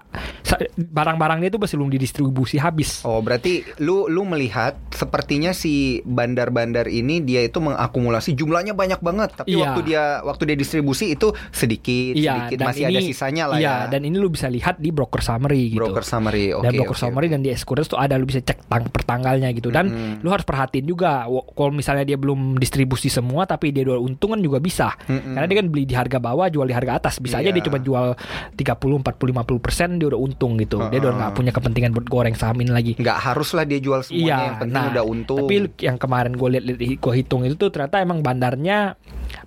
barang-barangnya 0.77 1.51
itu 1.51 1.59
masih 1.59 1.75
belum 1.79 1.91
didistribusi 1.91 2.57
habis. 2.57 3.03
Oh 3.03 3.19
berarti 3.19 3.63
lu 3.83 4.07
lu 4.07 4.23
melihat 4.23 4.77
sepertinya 4.93 5.51
si 5.51 5.99
bandar-bandar 6.07 6.87
ini 6.87 7.19
dia 7.19 7.43
itu 7.43 7.59
mengakumulasi 7.59 8.37
jumlahnya 8.37 8.71
banyak 8.77 8.99
banget 9.03 9.29
tapi 9.35 9.53
Iya. 9.53 9.59
waktu 9.67 9.81
dia 9.83 10.03
waktu 10.23 10.43
dia 10.47 10.57
distribusi 10.57 11.11
itu 11.11 11.35
sedikit 11.51 12.15
sedikit 12.15 12.57
masih 12.63 12.83
ada 12.87 13.01
sisanya 13.03 13.43
lah 13.51 13.57
iya, 13.59 13.75
ya. 13.85 13.91
dan 13.91 14.01
ini 14.05 14.15
lu 14.15 14.29
bisa 14.31 14.47
lihat 14.47 14.79
di 14.79 14.89
broker 14.93 15.19
summary 15.19 15.73
gitu. 15.75 15.81
broker 15.83 16.05
summary 16.05 16.53
oke 16.55 16.63
dan 16.63 16.71
broker 16.77 16.95
oke, 16.95 17.01
summary 17.03 17.27
oke. 17.27 17.33
dan 17.35 17.41
di 17.43 17.49
Escuders 17.51 17.89
tuh 17.89 17.99
ada 17.99 18.15
lu 18.15 18.25
bisa 18.29 18.39
cek 18.39 18.69
tang 18.69 18.87
pertanggalnya 18.87 19.49
gitu 19.51 19.69
dan 19.73 19.89
Mm-mm. 19.89 20.13
lu 20.23 20.29
harus 20.31 20.45
perhatiin 20.45 20.85
juga 20.87 21.25
kalau 21.27 21.73
misalnya 21.73 22.05
dia 22.07 22.17
belum 22.17 22.55
distribusi 22.57 23.09
semua 23.11 23.43
tapi 23.43 23.73
dia 23.75 23.83
jual 23.83 23.99
untung 23.99 24.33
kan 24.37 24.41
juga 24.41 24.61
bisa 24.63 24.93
Mm-mm. 25.09 25.33
karena 25.35 25.47
dia 25.49 25.57
kan 25.59 25.67
beli 25.67 25.83
di 25.89 25.95
harga 25.97 26.17
bawah 26.21 26.47
jual 26.47 26.65
di 26.69 26.75
harga 26.75 26.92
atas 26.93 27.17
bisa 27.17 27.39
aja 27.39 27.49
Iya. 27.49 27.55
dia 27.55 27.63
cuma 27.65 27.77
jual 27.77 28.13
30 28.53 29.01
40 29.01 29.33
50 29.33 29.65
persen 29.65 29.89
dia 29.97 30.07
udah 30.09 30.19
untung 30.19 30.57
gitu 30.57 30.77
dia 30.87 30.99
udah 30.99 31.13
nggak 31.13 31.31
punya 31.33 31.51
kepentingan 31.51 31.91
buat 31.91 32.07
goreng 32.07 32.35
saham 32.35 32.61
ini 32.61 32.71
lagi 32.71 32.93
nggak 32.95 33.17
haruslah 33.19 33.63
dia 33.63 33.79
jual 33.79 34.01
semuanya 34.01 34.21
Iya, 34.23 34.37
yang 34.45 34.57
penting 34.61 34.83
nah, 34.83 34.91
udah 34.93 35.03
untung 35.03 35.37
Tapi 35.43 35.55
yang 35.79 35.97
kemarin 35.97 36.33
gue 36.33 36.49
lihat 36.53 36.63
gue 36.77 37.13
hitung 37.13 37.41
itu 37.43 37.55
tuh 37.55 37.69
ternyata 37.69 37.99
emang 37.99 38.21
bandarnya 38.21 38.95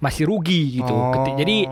masih 0.02 0.26
rugi 0.26 0.82
gitu. 0.82 0.90
Oh. 0.90 1.24
Jadi 1.38 1.68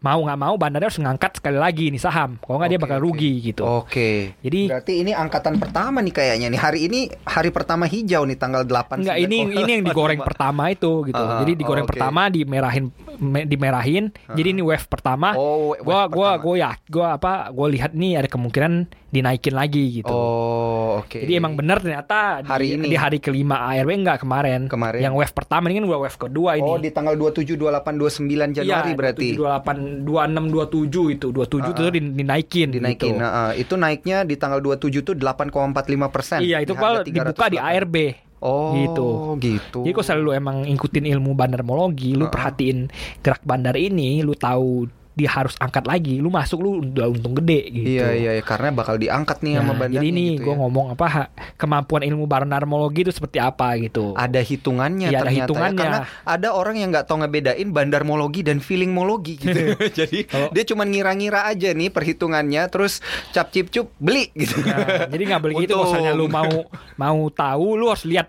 mau 0.00 0.22
nggak 0.22 0.38
mau 0.38 0.54
bandarnya 0.54 0.88
harus 0.88 1.02
ngangkat 1.02 1.42
sekali 1.42 1.58
lagi 1.58 1.90
nih 1.90 1.98
saham. 1.98 2.38
Kalau 2.38 2.62
nggak 2.62 2.70
dia 2.70 2.78
Oke, 2.78 2.84
bakal 2.86 2.98
oke. 2.98 3.04
rugi 3.10 3.32
gitu. 3.42 3.62
Oke. 3.66 4.10
Jadi 4.40 4.60
Berarti 4.70 4.92
ini 5.02 5.12
angkatan 5.12 5.54
pertama 5.58 5.98
nih 6.00 6.14
kayaknya 6.14 6.46
nih. 6.48 6.60
Hari 6.60 6.78
ini 6.86 7.00
hari 7.26 7.50
pertama 7.50 7.84
hijau 7.90 8.22
nih 8.24 8.38
tanggal 8.38 8.62
8 8.62 9.02
Enggak 9.02 9.18
ini 9.18 9.36
ini 9.52 9.70
yang 9.80 9.84
digoreng 9.84 10.20
pertama 10.28 10.70
itu 10.70 11.10
gitu. 11.10 11.18
Ah, 11.18 11.42
jadi 11.42 11.52
digoreng 11.58 11.84
oh, 11.84 11.88
oke. 11.90 11.92
pertama 11.98 12.30
dimerahin 12.30 12.88
me- 13.18 13.44
dimerahin. 13.44 14.08
Jadi 14.28 14.48
ini 14.50 14.62
wave 14.62 14.86
pertama. 14.86 15.34
Oh, 15.34 15.72
wave 15.72 15.82
gua 15.82 16.00
gua 16.06 16.30
pertama. 16.32 16.42
gua 16.42 16.54
ya 16.56 16.70
gua 16.86 17.06
apa 17.14 17.32
gua 17.50 17.66
lihat 17.66 17.92
nih 17.92 18.16
ada 18.16 18.28
kemungkinan 18.28 18.72
dinaikin 19.06 19.54
lagi 19.54 19.84
gitu. 19.96 20.12
Oh, 20.12 21.00
oke. 21.00 21.16
Jadi 21.16 21.32
emang 21.32 21.56
benar 21.56 21.80
ternyata 21.80 22.44
di 22.44 22.48
Hari 22.48 22.66
ini. 22.76 22.84
di 22.86 22.96
hari 22.96 23.18
kelima 23.18 23.64
ARW 23.66 23.88
enggak 23.88 24.20
kemarin. 24.20 24.68
Kemarin. 24.68 25.00
Yang 25.00 25.14
wave 25.16 25.34
pertama 25.34 25.64
ini 25.66 25.80
kan 25.80 25.84
udah 25.88 26.00
wave 26.04 26.18
kedua 26.18 26.50
ini. 26.54 26.68
Oh, 26.68 26.76
di 26.76 26.90
tanggal 26.90 27.16
27 27.16 27.56
28 27.56 27.96
29 27.96 28.52
Januari 28.52 28.90
iya, 28.92 28.98
berarti. 28.98 29.28
27, 29.32 30.04
26 30.04 30.52
27 30.52 31.16
itu. 31.16 31.26
27 31.32 31.72
itu 31.72 31.82
din- 31.90 32.12
dinaikin 32.14 32.68
dinaikin. 32.70 33.14
gitu. 33.16 33.24
Eh, 33.24 33.52
itu 33.56 33.74
naiknya 33.74 34.22
di 34.22 34.36
tanggal 34.36 34.60
27 34.60 35.00
tuh 35.02 35.14
8,45 35.16 36.12
persen. 36.12 36.38
Iya, 36.44 36.60
itu 36.60 36.74
kalau 36.74 37.00
dibuka 37.00 37.46
di 37.48 37.56
ARB. 37.56 38.25
Oh, 38.46 38.70
Gitu. 38.78 39.08
gitu. 39.42 39.80
Jadi 39.82 39.90
kalau 39.90 40.06
selalu 40.06 40.30
emang 40.38 40.56
ngikutin 40.70 41.04
ilmu 41.18 41.34
bandarmologi, 41.34 42.14
lu 42.14 42.30
perhatiin 42.30 42.86
gerak 43.20 43.42
bandar 43.42 43.74
ini, 43.74 44.22
lu 44.22 44.38
tahu 44.38 44.86
dia 45.16 45.32
harus 45.32 45.56
angkat 45.56 45.82
lagi, 45.82 46.20
lu 46.20 46.28
masuk 46.28 46.60
lu 46.60 46.70
udah 46.84 47.08
untung 47.08 47.32
gede 47.34 47.72
gitu. 47.72 47.88
Iya, 47.96 48.12
iya, 48.12 48.30
iya, 48.36 48.44
karena 48.44 48.68
bakal 48.68 49.00
diangkat 49.00 49.40
nih 49.40 49.56
sama 49.56 49.64
Nah, 49.66 49.76
bandarnya 49.78 49.96
jadi 49.98 50.06
ini 50.06 50.26
gitu 50.30 50.44
gue 50.44 50.52
ya. 50.52 50.58
ngomong 50.60 50.86
apa 50.92 51.06
ha- 51.08 51.30
kemampuan 51.56 52.04
ilmu 52.04 52.24
bandarmologi 52.26 53.00
itu 53.00 53.10
seperti 53.10 53.40
apa 53.40 53.80
gitu. 53.80 54.12
ada 54.12 54.36
hitungannya 54.36 55.08
Iya, 55.08 55.16
ada 55.16 55.22
ternyata 55.24 55.40
hitungannya. 55.48 55.72
ya 55.74 55.80
karena 55.80 55.98
ada 56.22 56.48
orang 56.52 56.76
yang 56.76 56.88
nggak 56.92 57.06
tahu 57.06 57.16
ngebedain 57.18 57.68
bandarmologi 57.70 58.40
dan 58.42 58.60
feelingmologi 58.60 59.34
gitu. 59.34 59.56
Jadi 59.98 60.28
Kalau- 60.28 60.52
dia 60.52 60.64
cuma 60.64 60.84
ngira-ngira 60.84 61.48
aja 61.48 61.72
nih 61.72 61.88
perhitungannya 61.88 62.68
terus 62.68 63.00
cap 63.32 63.48
cip 63.48 63.72
cup 63.72 63.88
beli 63.96 64.28
gitu. 64.32 64.60
Nah, 64.62 65.08
jadi 65.08 65.22
nggak 65.26 65.40
gitu. 65.64 65.72
Kalau 65.72 65.88
misalnya 65.88 66.12
lu 66.12 66.28
mau 66.28 66.68
mau 67.02 67.20
tahu, 67.30 67.66
lu 67.74 67.88
harus 67.88 68.04
lihat 68.04 68.28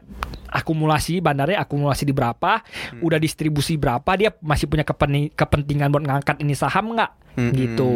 akumulasi 0.49 1.19
bandarnya 1.19 1.59
akumulasi 1.59 2.03
di 2.03 2.11
berapa, 2.11 2.61
Hmm. 2.61 3.01
udah 3.01 3.17
distribusi 3.17 3.75
berapa, 3.75 4.07
dia 4.13 4.33
masih 4.39 4.65
punya 4.65 4.81
kepeni- 4.81 5.29
kepentingan 5.29 5.89
buat 5.89 6.03
ngangkat 6.03 6.39
ini 6.39 6.53
saham 6.53 6.91
nggak? 6.91 7.11
Hmm, 7.37 7.53
Gitu. 7.53 7.91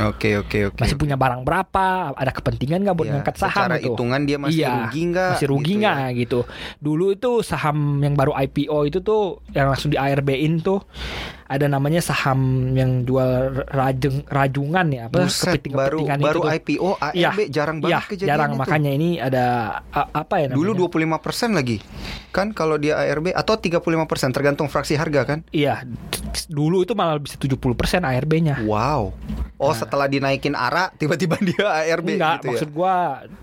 Oke 0.00 0.40
oke 0.40 0.72
oke. 0.72 0.80
Masih 0.80 0.96
punya 0.96 1.12
barang 1.12 1.44
berapa? 1.44 1.86
Ada 2.10 2.32
kepentingan 2.32 2.80
nggak 2.80 2.96
buat 2.96 3.04
Iya, 3.04 3.12
ngangkat 3.14 3.34
saham 3.36 3.52
secara 3.68 3.76
gitu? 3.76 3.92
hitungan 3.92 4.20
dia 4.24 4.38
masih 4.40 4.56
Iya, 4.58 4.70
rugi 4.80 5.02
nggak? 5.06 5.30
Masih 5.36 5.46
rugi 5.46 5.64
gitu 5.66 5.76
ya. 5.76 5.80
nggak 5.84 6.08
gitu. 6.16 6.40
Dulu 6.78 7.06
itu 7.12 7.30
saham 7.42 7.76
yang 8.00 8.14
baru 8.14 8.32
IPO 8.34 8.78
itu 8.86 8.98
tuh 8.98 9.22
yang 9.52 9.68
langsung 9.68 9.92
di 9.92 10.00
ARB-in 10.00 10.64
tuh 10.64 10.80
ada 11.48 11.64
namanya 11.64 11.98
saham 11.98 12.40
yang 12.70 13.02
jual 13.02 13.64
rajeng 13.66 14.20
rajungan 14.24 14.86
ya 14.88 15.02
apa 15.08 15.24
Buset, 15.24 15.64
baru 15.64 16.04
kepentingan 16.04 16.18
baru 16.20 16.28
itu 16.30 16.44
tuh. 16.44 16.52
IPO 16.52 16.90
ARB 17.00 17.16
Iya, 17.16 17.30
jarang 17.48 17.76
banget 17.80 17.88
iya, 17.90 18.00
kejadian 18.04 18.28
jarang 18.30 18.50
itu. 18.50 18.60
makanya 18.60 18.90
ini 18.92 19.08
ada 19.16 19.44
a- 19.88 20.10
apa 20.14 20.34
ya 20.38 20.46
namanya? 20.46 20.60
Dulu 20.60 20.70
25% 20.86 21.16
lagi. 21.50 21.76
Kan 22.28 22.52
kalau 22.52 22.76
dia 22.76 23.00
ARB 23.00 23.32
atau 23.32 23.56
35% 23.56 23.80
tergantung 24.30 24.68
fraksi 24.68 24.94
harga 24.94 25.24
kan? 25.24 25.38
Iya, 25.48 25.88
dulu 26.46 26.84
itu 26.84 26.92
malah 26.92 27.16
bisa 27.16 27.34
70% 27.34 27.56
ARB-nya. 28.02 28.60
Wow. 28.62 29.16
Oh, 29.56 29.72
setelah 29.72 30.04
dinaikin 30.04 30.52
ARA 30.52 30.92
tiba-tiba 30.92 31.40
dia 31.48 31.64
ARB 31.88 32.06
Nah. 32.10 32.14
Enggak, 32.14 32.34
gitu 32.34 32.44
ya. 32.44 32.50
maksud 32.52 32.70
gua 32.70 32.94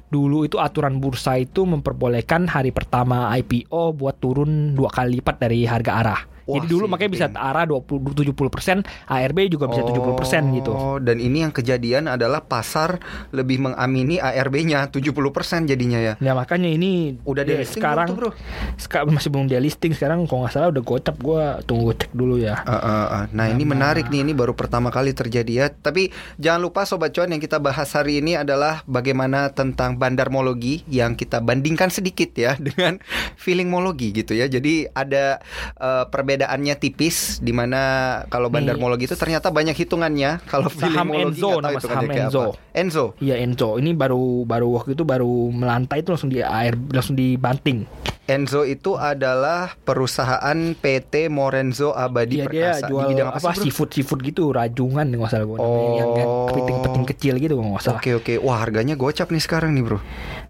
dulu 0.07 0.45
itu 0.45 0.57
aturan 0.57 0.95
bursa 0.95 1.35
itu 1.35 1.65
memperbolehkan 1.65 2.45
hari 2.45 2.69
pertama 2.69 3.33
IPO 3.35 3.91
buat 3.91 4.15
turun 4.15 4.71
dua 4.71 4.87
kali 4.87 5.17
lipat 5.17 5.35
dari 5.37 5.65
harga 5.65 5.91
arah. 5.97 6.21
Wah, 6.45 6.61
Jadi 6.61 6.67
dulu 6.69 6.85
makanya 6.85 7.11
bisa 7.11 7.25
arah 7.33 7.65
20 7.65 8.13
70%, 8.13 8.85
ARB 9.09 9.37
juga 9.49 9.65
bisa 9.65 9.81
70% 9.81 10.57
gitu. 10.61 10.71
Oh, 10.77 10.97
dan 11.01 11.17
ini 11.17 11.41
yang 11.41 11.49
kejadian 11.49 12.05
adalah 12.05 12.45
pasar 12.45 13.01
lebih 13.33 13.65
mengamini 13.65 14.21
ARB-nya 14.21 14.93
70% 14.93 15.65
jadinya 15.65 15.97
ya. 15.97 16.13
Ya 16.21 16.37
makanya 16.37 16.69
ini 16.69 17.17
Udah 17.25 17.41
listing 17.41 17.81
sekarang 17.81 18.13
tuh, 18.13 18.29
Bro? 18.29 18.29
seka- 18.77 19.09
masih 19.09 19.33
belum 19.33 19.49
dia 19.49 19.57
listing 19.57 19.97
sekarang 19.97 20.29
kalau 20.29 20.45
nggak 20.45 20.53
salah 20.53 20.69
udah 20.69 20.83
gocap 20.85 21.17
gua 21.17 21.43
tunggu 21.65 21.97
cek 21.97 22.13
dulu 22.13 22.37
ya. 22.37 22.61
Uh, 22.61 22.77
uh, 22.77 23.05
uh. 23.09 23.23
Nah 23.33 23.49
ini 23.49 23.65
menarik 23.65 24.13
nih, 24.13 24.21
ini 24.21 24.37
baru 24.37 24.53
pertama 24.53 24.93
kali 24.93 25.17
terjadi 25.17 25.65
ya. 25.65 25.67
Tapi 25.73 26.13
jangan 26.37 26.61
lupa 26.61 26.85
Sobat 26.85 27.09
Cuan 27.17 27.33
yang 27.33 27.41
kita 27.41 27.57
bahas 27.57 27.89
hari 27.97 28.21
ini 28.21 28.37
adalah 28.37 28.85
bagaimana 28.85 29.49
tentang 29.49 29.97
bandarmologi 29.97 30.85
yang 30.85 31.17
kita 31.17 31.41
bandingkan 31.41 31.89
sedikit 31.89 32.29
ya 32.37 32.53
dengan 32.67 33.01
feelingmologi 33.39 34.13
gitu 34.13 34.37
ya. 34.37 34.45
Jadi 34.45 34.85
ada 34.93 35.41
uh, 35.81 36.05
perbedaannya 36.35 36.75
tipis 36.75 37.39
di 37.39 37.55
mana 37.55 37.79
kalau 38.27 38.51
bandarmologi 38.51 39.07
itu 39.07 39.15
ternyata 39.15 39.47
banyak 39.49 39.71
hitungannya. 39.73 40.43
Kalau 40.51 40.67
Saham 40.67 41.15
Enzo, 41.15 41.63
nama 41.63 41.79
saham 41.79 42.11
Enzo. 42.11 42.43
apa. 42.51 42.75
Enzo. 42.75 43.05
Iya 43.23 43.39
Enzo, 43.39 43.79
ini 43.79 43.95
baru 43.95 44.43
baru 44.43 44.75
waktu 44.75 44.99
itu 44.99 45.07
baru 45.07 45.47
melantai 45.47 46.03
itu 46.03 46.11
langsung 46.11 46.27
di 46.27 46.43
air 46.43 46.75
langsung 46.91 47.15
dibanting. 47.15 47.87
Enzo 48.25 48.65
itu 48.65 48.97
adalah 48.97 49.77
perusahaan 49.79 50.57
PT 50.73 51.29
Morenzo 51.29 51.93
Abadi 51.93 52.41
Iya 52.41 52.49
dia 52.49 52.67
Perkasa. 52.73 52.87
jual 52.89 53.03
di 53.05 53.13
bidang 53.13 53.29
apa, 53.29 53.37
apa, 53.37 53.49
sih, 53.53 53.69
seafood 53.69 53.89
seafood 53.93 54.19
gitu 54.25 54.49
rajungan 54.49 55.05
nggak 55.07 55.29
salah 55.29 55.45
gua 55.45 55.57
namanya 55.61 55.93
yang, 55.95 56.09
Oh. 56.25 56.49
kepiting-kepiting 56.49 57.05
kecil 57.05 57.33
gitu 57.37 57.53
nggak 57.55 57.79
salah. 57.79 58.01
Oke 58.01 58.11
oke, 58.11 58.33
wah 58.41 58.57
harganya 58.59 58.97
gocap 58.97 59.29
nih 59.29 59.39
sekarang 59.39 59.71
nih 59.71 59.85
bro. 59.85 60.01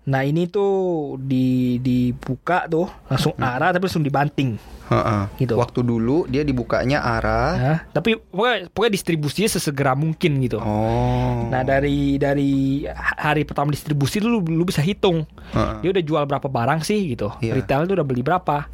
Nah 0.08 0.24
ini 0.24 0.48
tuh 0.48 0.72
di 1.20 1.77
dibuka 1.77 2.63
tuh 2.65 2.88
langsung 3.06 3.36
arah 3.38 3.70
tapi 3.70 3.86
langsung 3.86 4.01
dibanting. 4.01 4.56
Heeh. 4.86 5.22
Gitu. 5.42 5.54
Waktu 5.58 5.82
dulu 5.82 6.30
dia 6.30 6.46
dibukanya 6.46 7.01
arah. 7.01 7.51
Nah, 7.58 7.80
tapi 7.89 8.18
pokoknya, 8.20 8.70
pokoknya 8.70 8.94
distribusinya 8.94 9.50
sesegera 9.50 9.98
mungkin 9.98 10.38
gitu. 10.46 10.62
Oh. 10.62 11.50
Nah 11.50 11.65
dari 11.65 12.22
dari 12.22 12.86
hari 12.96 13.44
pertama 13.44 13.74
distribusi 13.74 14.22
lu 14.22 14.42
lu 14.46 14.63
bisa 14.63 14.86
hitung 14.86 15.25
Heeh. 15.54 15.75
dia 15.82 15.89
udah 15.96 16.04
jual 16.06 16.24
berapa 16.30 16.48
barang 16.48 16.86
sih 16.86 17.18
gitu. 17.18 17.34
Iya. 17.42 17.58
Retail 17.58 17.89
tuh 17.89 17.96
udah 17.98 18.06
beli 18.06 18.22
berapa 18.22 18.70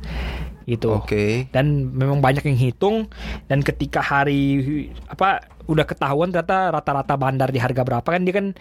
gitu. 0.65 0.97
Oke. 0.97 1.49
Dan 1.49 1.91
memang 1.93 2.19
banyak 2.19 2.45
yang 2.45 2.57
hitung 2.57 3.09
dan 3.47 3.61
ketika 3.61 4.01
hari 4.01 4.89
apa 5.07 5.41
udah 5.69 5.85
ketahuan 5.85 6.33
ternyata 6.33 6.73
rata-rata 6.73 7.15
bandar 7.15 7.47
di 7.53 7.61
harga 7.61 7.85
berapa 7.85 8.03
kan 8.03 8.25
dia 8.25 8.33
kan 8.33 8.51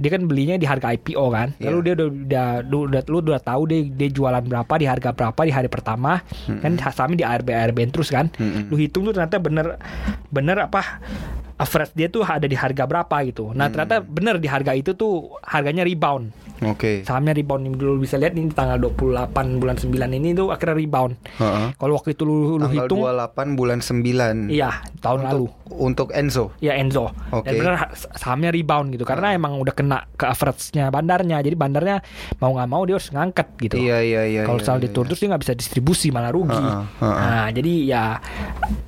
dia 0.00 0.10
kan 0.10 0.24
belinya 0.26 0.56
di 0.56 0.66
harga 0.66 0.96
IPO 0.96 1.24
kan. 1.30 1.48
Lalu 1.62 1.78
Iya. 1.78 1.84
dia 1.84 1.92
udah 1.94 2.08
udah 2.10 2.48
lu 2.66 2.78
udah 2.90 3.02
lu 3.06 3.18
udah 3.22 3.42
tahu 3.44 3.62
dia 3.70 3.80
dia 3.86 4.08
jualan 4.10 4.42
berapa 4.42 4.74
di 4.80 4.86
harga 4.88 5.10
berapa 5.12 5.40
di 5.46 5.52
hari 5.52 5.68
pertama 5.70 6.24
kan 6.64 6.74
sahamnya 6.80 7.18
di 7.22 7.26
ARB 7.28 7.48
ARB 7.52 7.78
terus 7.92 8.08
kan. 8.10 8.32
Mm-mm. 8.40 8.72
Lu 8.72 8.76
hitung 8.80 9.04
tuh 9.06 9.12
ternyata 9.14 9.38
bener 9.38 9.78
bener 10.32 10.56
apa 10.66 10.98
average 11.56 11.92
dia 11.96 12.08
tuh 12.12 12.20
ada 12.20 12.44
di 12.44 12.52
harga 12.52 12.84
berapa 12.84 13.16
gitu. 13.24 13.56
Nah, 13.56 13.72
ternyata 13.72 14.04
bener 14.04 14.36
di 14.36 14.44
harga 14.44 14.76
itu 14.76 14.92
tuh 14.92 15.40
harganya 15.40 15.88
rebound. 15.88 16.28
Oke. 16.64 17.04
Sahamnya 17.04 17.36
rebound 17.36 17.68
ini 17.68 17.76
dulu 17.76 18.04
bisa 18.04 18.16
lihat 18.16 18.32
ini 18.36 18.48
tanggal 18.52 18.80
28 18.80 19.60
bulan 19.60 19.76
9 19.76 19.92
ini 20.16 20.32
tuh 20.32 20.52
akhirnya 20.52 20.76
rebound. 20.76 21.16
Heeh. 21.36 21.66
Kalau 21.76 21.92
waktu 21.96 22.16
itu 22.16 22.22
lu, 22.24 22.56
lu 22.56 22.64
Tanggal 22.64 22.88
hitung 22.88 23.00
28 23.04 23.58
bulan 23.60 23.78
9. 23.80 24.52
iya 24.52 24.70
tahun 25.00 25.20
lalu. 25.32 25.46
Untuk 25.66 26.12
Enzo. 26.12 26.52
Ya 26.60 26.76
Enzo. 26.76 27.12
Oke. 27.32 27.48
Dan 27.48 27.52
bener 27.60 27.74
ha- 27.76 27.92
sahamnya 28.16 28.52
rebound 28.52 28.92
gitu 28.92 29.04
karena 29.08 29.32
emang 29.32 29.56
udah 29.60 29.74
kena 29.76 30.08
ke 30.16 30.24
average-nya 30.28 30.88
bandarnya. 30.92 31.40
Jadi 31.40 31.56
bandarnya 31.56 32.00
mau 32.40 32.52
nggak 32.56 32.68
mau 32.68 32.84
dia 32.84 32.96
harus 32.96 33.08
ngangkat 33.12 33.48
gitu. 33.60 33.76
Iya 33.80 33.98
iya 34.04 34.22
iya. 34.24 34.42
Kalau 34.44 34.60
iya, 34.60 34.72
iya, 34.76 34.82
diturun 34.88 35.08
terus 35.08 35.20
dia 35.20 35.28
nggak 35.32 35.42
bisa 35.44 35.54
distribusi 35.56 36.08
malah 36.12 36.32
rugi. 36.32 36.56
Heeh, 36.56 36.84
heeh. 37.04 37.16
Nah 37.20 37.46
jadi 37.52 37.72
ya 37.84 38.04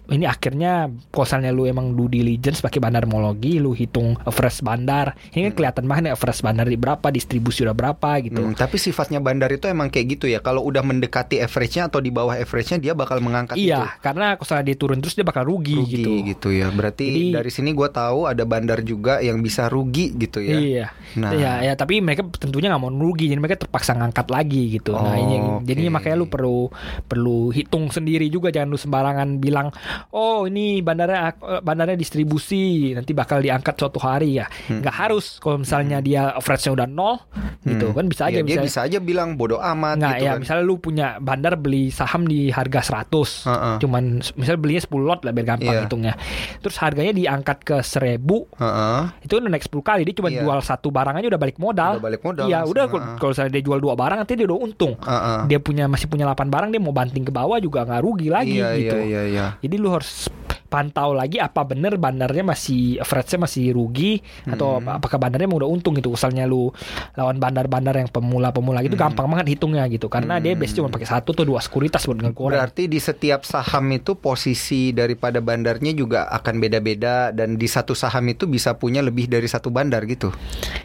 ini 0.09 0.25
akhirnya 0.25 0.89
misalnya 0.89 1.53
lu 1.53 1.69
emang 1.69 1.93
due 1.93 2.09
diligence 2.09 2.65
pakai 2.65 2.81
bandarmologi, 2.81 3.61
lu 3.61 3.77
hitung 3.77 4.17
average 4.25 4.65
bandar, 4.65 5.13
ini 5.37 5.51
kan 5.51 5.55
kelihatan 5.55 5.85
banget 5.85 6.03
nih 6.09 6.13
average 6.17 6.41
bandar 6.41 6.67
di 6.67 6.79
berapa, 6.81 7.07
distribusi 7.13 7.63
udah 7.69 7.77
berapa 7.77 8.11
gitu. 8.25 8.41
Hmm, 8.41 8.57
tapi 8.57 8.81
sifatnya 8.81 9.21
bandar 9.21 9.53
itu 9.53 9.69
emang 9.69 9.93
kayak 9.93 10.19
gitu 10.19 10.27
ya. 10.33 10.41
Kalau 10.41 10.65
udah 10.65 10.81
mendekati 10.81 11.45
average-nya 11.45 11.93
atau 11.93 12.01
di 12.01 12.09
bawah 12.09 12.35
average-nya 12.41 12.81
dia 12.81 12.93
bakal 12.97 13.21
mengangkat 13.21 13.61
itu. 13.61 13.69
Iya, 13.69 14.01
karena 14.01 14.41
kalau 14.41 14.65
dia 14.65 14.77
turun 14.81 14.99
terus 15.05 15.13
dia 15.13 15.29
bakal 15.29 15.45
rugi, 15.45 15.77
Rugi 15.77 15.95
gitu. 16.01 16.11
gitu. 16.25 16.49
ya. 16.57 16.73
Berarti 16.73 17.05
Jadi- 17.05 17.33
dari 17.37 17.51
sini 17.53 17.71
gua 17.77 17.93
tahu 17.93 18.25
ada 18.25 18.43
bandar 18.49 18.81
juga 18.81 19.21
yang 19.21 19.45
bisa 19.45 19.69
rugi 19.69 20.17
gitu 20.17 20.41
ya. 20.41 20.57
Iya. 20.59 20.87
Nah. 21.21 21.33
Ya, 21.37 21.53
ya 21.63 21.73
tapi 21.77 22.01
mereka 22.01 22.25
tentunya 22.41 22.73
nggak 22.73 22.83
mau 22.83 22.91
rugi, 22.91 23.29
jadi 23.29 23.39
mereka 23.39 23.69
terpaksa 23.69 23.93
ngangkat 23.93 24.27
lagi 24.33 24.81
gitu. 24.81 24.97
nah, 24.97 25.13
Oh, 25.13 25.17
ini 25.17 25.37
oke. 25.39 25.69
jadinya 25.69 26.01
makanya 26.01 26.17
lu 26.19 26.27
perlu 26.27 26.73
perlu 27.05 27.53
hitung 27.53 27.93
sendiri 27.93 28.27
juga 28.33 28.49
jangan 28.49 28.73
lu 28.73 28.79
sembarangan 28.81 29.29
bilang, 29.39 29.69
"Oh, 30.09 30.45
ini 30.45 30.79
bandarnya 30.79 31.21
eh, 31.33 31.61
bandarnya 31.61 31.95
distribusi, 31.95 32.65
nanti 32.93 33.13
bakal 33.13 33.39
diangkat 33.39 33.75
suatu 33.75 33.99
hari 33.99 34.37
ya." 34.37 34.47
Nggak 34.69 34.95
harus 34.95 35.39
kalau 35.39 35.59
misalnya 35.59 35.99
dia 35.99 36.33
average-nya 36.33 36.73
udah 36.75 36.87
nol 36.87 37.17
gitu 37.63 37.87
Hmm. 37.87 37.97
kan 37.97 38.05
bisa 38.07 38.23
aja 38.25 38.35
Ya, 38.35 38.41
dia 38.41 38.47
misalnya- 38.57 38.67
bisa 38.67 38.81
aja 38.83 38.99
bilang 38.99 39.29
bodoh 39.35 39.59
amat 39.59 39.97
Nggak 39.97 40.13
gitu 40.13 40.25
ya 40.25 40.31
kan. 40.31 40.39
misalnya 40.41 40.65
lu 40.65 40.75
punya 40.77 41.07
bandar 41.19 41.55
beli 41.55 41.89
saham 41.89 42.23
di 42.23 42.49
harga 42.49 42.81
100 42.81 43.45
Heeh. 43.45 43.77
cuman 43.79 44.05
misalnya 44.33 44.59
belinya 44.59 44.83
10 44.83 45.05
lot 45.05 45.21
lah 45.21 45.33
biar 45.33 45.47
gampang 45.49 45.75
Iya. 45.75 45.83
hitungnya 45.85 46.15
terus 46.59 46.77
harganya 46.79 47.13
diangkat 47.13 47.59
ke 47.61 47.77
1000 47.81 48.47
Heeh. 48.55 49.03
itu 49.21 49.33
udah 49.35 49.49
naik 49.49 49.65
10 49.65 49.83
kali 49.83 50.03
dia 50.03 50.15
cuma 50.15 50.29
Iya. 50.29 50.41
jual 50.41 50.59
satu 50.61 50.89
barang 50.89 51.15
aja 51.15 51.27
udah 51.29 51.41
balik 51.41 51.57
modal 51.57 51.93
Udah 51.95 52.05
balik 52.05 52.23
modal 52.23 52.45
iya 52.47 52.63
udah 52.63 52.85
heeh. 52.85 52.93
kalau- 52.95 53.17
kalau 53.19 53.31
misalnya 53.33 53.53
dia 53.53 53.63
jual 53.63 53.79
dua 53.79 53.95
barang 53.95 54.19
nanti 54.19 54.33
dia 54.35 54.47
udah 54.47 54.59
untung 54.59 54.93
Heeh. 54.97 55.39
dia 55.47 55.59
punya 55.59 55.85
masih 55.87 56.07
punya 56.07 56.25
8 56.25 56.49
barang 56.49 56.69
dia 56.69 56.81
mau 56.81 56.93
banting 56.93 57.23
ke 57.23 57.33
bawah 57.33 57.59
juga 57.59 57.83
nggak 57.83 58.01
rugi 58.01 58.29
lagi 58.29 58.57
iya, 58.57 58.69
gitu 58.75 58.97
Iya 58.97 59.05
iya 59.05 59.23
iya. 59.25 59.47
jadi 59.59 59.75
lu 59.77 59.88
harus 59.93 60.29
pantau 60.69 61.11
lagi 61.11 61.37
apa 61.37 61.65
bener 61.65 61.97
bandarnya 61.97 62.45
masih 62.45 63.01
average-nya 63.01 63.39
masih 63.41 63.65
rugi 63.73 64.21
atau 64.45 64.77
Hmm. 64.77 64.85
apa- 64.85 64.95
apakah 65.01 65.19
bandarnya 65.19 65.49
udah 65.49 65.65
untung 65.67 65.93
gitu 65.93 66.13
misalnya 66.13 66.45
lu 66.45 66.69
lawan 67.13 67.37
bandar-bandar 67.37 67.97
yang 67.97 68.07
pemula-pemula 68.07 68.81
gitu 68.81 68.95
Hmm. 68.95 69.09
gampang 69.09 69.27
banget 69.27 69.57
hitungnya 69.57 69.89
gitu 69.89 70.07
karena 70.07 70.37
dia 70.37 70.53
biasanya 70.53 70.79
cuma 70.79 70.91
pakai 70.91 71.09
satu 71.09 71.33
atau 71.33 71.45
dua 71.45 71.59
sekuritas 71.59 72.05
buat 72.05 72.21
ngegoreng 72.21 72.61
Berarti 72.61 72.85
di 72.85 72.99
setiap 72.99 73.43
saham 73.43 73.89
itu 73.91 74.13
posisi 74.15 74.93
daripada 74.93 75.41
bandarnya 75.41 75.91
juga 75.91 76.29
akan 76.29 76.61
beda-beda 76.61 77.33
dan 77.33 77.57
di 77.57 77.65
satu 77.65 77.93
saham 77.93 78.29
itu 78.29 78.45
bisa 78.45 78.75
punya 78.75 79.01
lebih 79.01 79.25
dari 79.25 79.49
satu 79.49 79.69
bandar 79.69 80.05
gitu. 80.05 80.29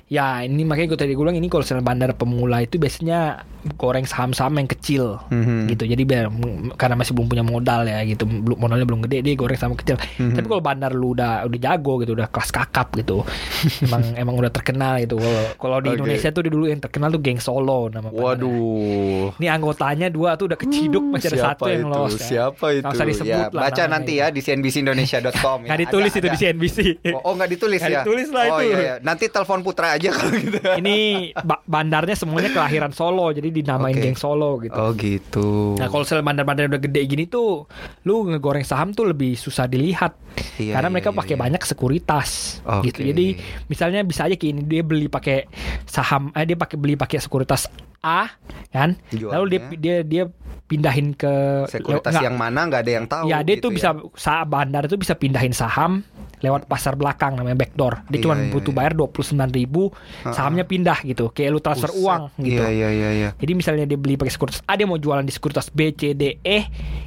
Ya 0.08 0.40
ini 0.40 0.64
makanya 0.64 0.94
gue 0.94 1.00
tadi 1.00 1.12
gue 1.12 1.20
bilang 1.20 1.36
ini 1.36 1.48
kalau 1.48 1.66
bandar 1.82 2.14
pemula 2.14 2.62
itu 2.62 2.78
biasanya 2.78 3.44
goreng 3.76 4.06
saham-saham 4.06 4.56
yang 4.56 4.70
kecil 4.70 5.20
Mhm. 5.28 5.68
gitu. 5.70 5.84
Jadi 5.86 6.04
biar 6.04 6.32
karena 6.74 6.96
masih 6.96 7.12
belum 7.12 7.28
punya 7.28 7.44
modal 7.44 7.84
ya 7.84 8.00
gitu, 8.04 8.24
modalnya 8.30 8.86
belum 8.86 9.04
gede 9.04 9.20
dia 9.22 9.34
goreng 9.34 9.58
saham 9.58 9.73
kecil. 9.76 9.98
Mhm. 10.20 10.36
Tapi 10.36 10.46
kalau 10.46 10.62
bandar 10.62 10.92
lu 10.92 11.14
udah 11.14 11.46
udah 11.46 11.60
jago 11.60 12.02
gitu, 12.02 12.14
udah 12.14 12.28
kelas 12.28 12.50
kakap 12.50 12.94
gitu, 12.96 13.22
emang 13.86 14.04
emang 14.16 14.36
udah 14.38 14.52
terkenal 14.52 15.00
gitu. 15.00 15.18
Kalau 15.56 15.78
di 15.80 15.90
Oke. 15.90 15.96
Indonesia 16.00 16.30
tuh 16.30 16.42
dulu 16.44 16.66
yang 16.68 16.80
terkenal 16.80 17.10
tuh 17.10 17.22
geng 17.22 17.40
Solo 17.40 17.88
nama. 17.88 18.10
Waduh. 18.10 19.36
Ini 19.38 19.48
anggotanya 19.50 20.08
dua 20.08 20.36
tuh 20.36 20.52
udah 20.52 20.60
keciduk 20.60 21.04
masih 21.04 21.34
ada 21.34 21.54
satu 21.54 21.68
yang 21.68 21.88
lolos. 21.88 22.18
ya. 22.18 22.50
Siapa 22.50 22.66
itu? 22.72 22.84
Nggak 22.84 22.96
usah 22.96 23.08
disebut 23.08 23.46
ya, 23.48 23.50
lah 23.50 23.62
baca 23.68 23.84
nanti 23.88 24.14
gitu. 24.16 24.22
ya 24.22 24.28
di 24.30 24.42
cnbcindonesia.com. 24.42 25.58
ya. 25.64 25.68
Nggak 25.70 25.80
ditulis 25.88 26.12
Ada- 26.12 26.20
itu 26.20 26.28
ada. 26.28 26.34
di 26.34 26.40
CNBC. 26.40 26.78
Oh, 27.14 27.22
oh 27.24 27.34
nggak 27.34 27.50
ditulis 27.52 27.80
Nggak 27.80 27.92
ya? 27.92 28.02
ditulis 28.04 28.28
lah 28.30 28.44
oh, 28.44 28.60
itu. 28.60 28.64
iya, 28.66 28.78
iya. 28.78 28.96
Nanti 29.00 29.26
telepon 29.28 29.60
Putra 29.64 29.96
aja 29.96 30.10
kalau 30.12 30.32
gitu. 30.34 30.58
Ini 30.60 30.98
ba- 31.40 31.64
bandarnya 31.64 32.16
semuanya 32.16 32.50
kelahiran 32.52 32.92
Solo, 32.92 33.32
jadi 33.32 33.50
dinamain 33.50 33.96
Oke. 33.96 34.04
geng 34.04 34.18
Solo 34.18 34.60
gitu. 34.60 34.76
Oh 34.76 34.92
gitu. 34.94 35.78
Nah 35.80 35.88
kalau 35.88 36.04
misalnya 36.04 36.26
bandar-bandar 36.26 36.64
udah 36.68 36.82
gede 36.82 37.02
gini 37.06 37.24
tuh, 37.26 37.66
lu 38.04 38.28
ngegoreng 38.28 38.64
saham 38.64 38.92
tuh 38.92 39.08
lebih 39.08 39.34
susah 39.34 39.63
dilihat, 39.68 40.16
Iya, 40.58 40.78
karena 40.78 40.90
iya, 40.90 40.94
mereka 40.94 41.10
iya, 41.14 41.18
pakai 41.18 41.36
iya. 41.38 41.42
banyak 41.42 41.62
sekuritas, 41.64 42.30
Oke. 42.66 42.90
gitu. 42.90 43.00
Jadi 43.14 43.26
misalnya 43.68 44.02
bisa 44.02 44.26
aja 44.26 44.36
kayak 44.38 44.52
ini 44.54 44.62
dia 44.66 44.82
beli 44.82 45.08
pakai 45.08 45.46
saham, 45.86 46.30
eh 46.34 46.46
dia 46.46 46.58
pakai 46.58 46.78
beli 46.78 46.96
pakai 46.98 47.20
sekuritas 47.22 47.70
A, 48.04 48.28
kan? 48.70 49.00
Lalu 49.16 49.46
dia 49.48 49.60
Jualnya. 49.64 49.80
dia 49.80 49.96
dia 50.04 50.24
pindahin 50.64 51.14
ke 51.14 51.64
Sekuritas 51.70 52.12
nggak, 52.12 52.24
yang 52.26 52.36
mana 52.36 52.66
nggak 52.68 52.82
ada 52.84 52.92
yang 52.92 53.06
tahu. 53.08 53.26
Ya 53.30 53.40
dia 53.46 53.56
gitu 53.60 53.70
tuh 53.70 53.72
bisa 53.78 53.90
sa 54.18 54.42
bandar 54.44 54.84
itu 54.90 54.98
bisa 55.00 55.14
pindahin 55.16 55.54
saham 55.54 56.02
lewat 56.44 56.68
pasar 56.68 57.00
belakang 57.00 57.40
namanya 57.40 57.56
backdoor. 57.64 58.04
Dia 58.12 58.20
Iya, 58.20 58.24
cuma 58.28 58.36
iya, 58.36 58.52
butuh 58.52 58.72
iya. 58.76 58.78
bayar 58.84 58.92
dua 59.00 59.08
puluh 59.08 59.24
sembilan 59.24 59.52
ribu, 59.56 59.88
sahamnya 60.28 60.68
pindah 60.68 61.00
gitu, 61.08 61.32
kayak 61.32 61.50
lu 61.56 61.60
transfer 61.64 61.88
Buset. 61.96 62.04
uang 62.04 62.22
gitu. 62.44 62.60
Iya 62.60 62.68
iya 62.68 62.90
iya. 62.92 63.10
iya. 63.16 63.30
Jadi 63.40 63.52
misalnya 63.56 63.86
dia 63.88 63.96
beli 63.96 64.20
pakai 64.20 64.34
sekuritas 64.36 64.60
A, 64.68 64.76
dia 64.76 64.84
mau 64.84 65.00
jualan 65.00 65.24
di 65.24 65.32
sekuritas 65.32 65.72
B, 65.72 65.96
C, 65.96 66.12
D, 66.12 66.44
E, 66.44 66.60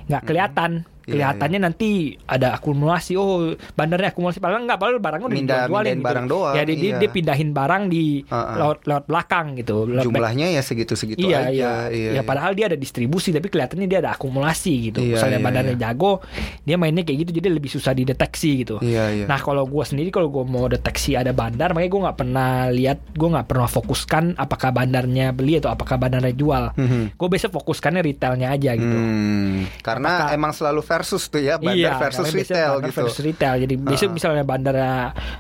nggak 0.08 0.22
kelihatan. 0.24 0.70
Iya, 0.80 0.95
Kelihatannya 1.06 1.60
nanti 1.62 1.88
ada 2.22 2.52
akumulasi. 2.52 3.14
Oh, 3.14 3.46
bandarnya 3.72 4.10
akumulasi. 4.10 4.38
Padahal 4.38 4.66
nggak, 4.66 4.74
padahal 4.76 4.98
barangnya 4.98 5.26
udah 5.26 5.38
Mindah- 5.38 5.58
dijualin 5.64 5.86
mindahin 5.92 6.02
barang 6.02 6.26
doang, 6.26 6.54
Ya, 6.54 6.62
dia, 6.62 6.74
dia- 6.74 6.82
iya. 6.84 6.98
dia 6.98 7.10
pindahin 7.10 7.50
barang 7.50 7.82
di 7.86 8.04
Uh-uh. 8.22 8.56
lewat, 8.56 8.78
lewat 8.84 9.04
belakang 9.06 9.46
gitu. 9.54 9.76
lewat 9.86 10.04
Jumlahnya 10.04 10.46
ya 10.50 10.60
segitu-segitu 10.60 11.22
Iya, 11.22 11.38
aja. 11.40 11.50
iya, 11.50 11.72
iya. 11.88 12.10
Ya 12.10 12.22
padahal 12.22 12.52
dia 12.52 12.66
ada 12.66 12.76
distribusi 12.76 13.30
tapi 13.30 13.46
kelihatannya 13.46 13.86
dia 13.86 13.98
ada 14.00 14.10
akumulasi 14.12 14.90
gitu. 14.90 14.98
Iya, 15.00 15.14
Misalnya 15.14 15.38
iya, 15.38 15.46
badannya 15.46 15.74
iya. 15.74 15.82
jago, 15.84 16.12
dia 16.60 16.76
mainnya 16.76 17.02
kayak 17.02 17.18
gitu 17.22 17.30
jadi 17.34 17.48
lebih 17.50 17.70
susah 17.70 17.92
dideteksi 17.92 18.50
gitu. 18.60 18.76
Iya 18.80 19.04
iya. 19.12 19.24
Nah 19.24 19.38
kalau 19.38 19.62
gue 19.62 19.84
sendiri 19.84 20.10
kalau 20.10 20.26
gue 20.26 20.42
mau 20.42 20.66
deteksi 20.66 21.14
ada 21.14 21.30
bandar, 21.30 21.70
makanya 21.70 21.88
gue 21.88 22.02
nggak 22.02 22.18
pernah 22.18 22.50
lihat, 22.68 22.98
gue 23.08 23.28
nggak 23.28 23.46
pernah 23.46 23.68
fokuskan 23.68 24.34
apakah 24.34 24.70
bandarnya 24.70 25.30
beli 25.30 25.56
atau 25.56 25.70
apakah 25.70 25.96
bandarnya 25.96 26.32
jual. 26.32 26.74
Mhm. 26.74 27.14
Gue 27.14 27.28
biasa 27.28 27.46
fokuskannya 27.48 28.02
retailnya 28.02 28.50
aja 28.50 28.74
gitu. 28.74 28.96
Hmm, 28.96 29.70
karena 29.80 30.08
Apakah- 30.26 30.34
emang 30.34 30.52
selalu 30.52 30.80
versus 30.96 31.28
tuh 31.28 31.38
ya 31.38 31.54
bandar 31.56 31.76
iya, 31.76 31.92
versus 32.00 32.32
retail 32.32 32.72
bandar 32.74 32.88
gitu. 32.88 32.96
versus 33.02 33.18
retail. 33.20 33.54
Jadi 33.58 33.74
biasanya 33.76 34.08
Ah. 34.08 34.16
misalnya 34.16 34.44
bandar 34.44 34.76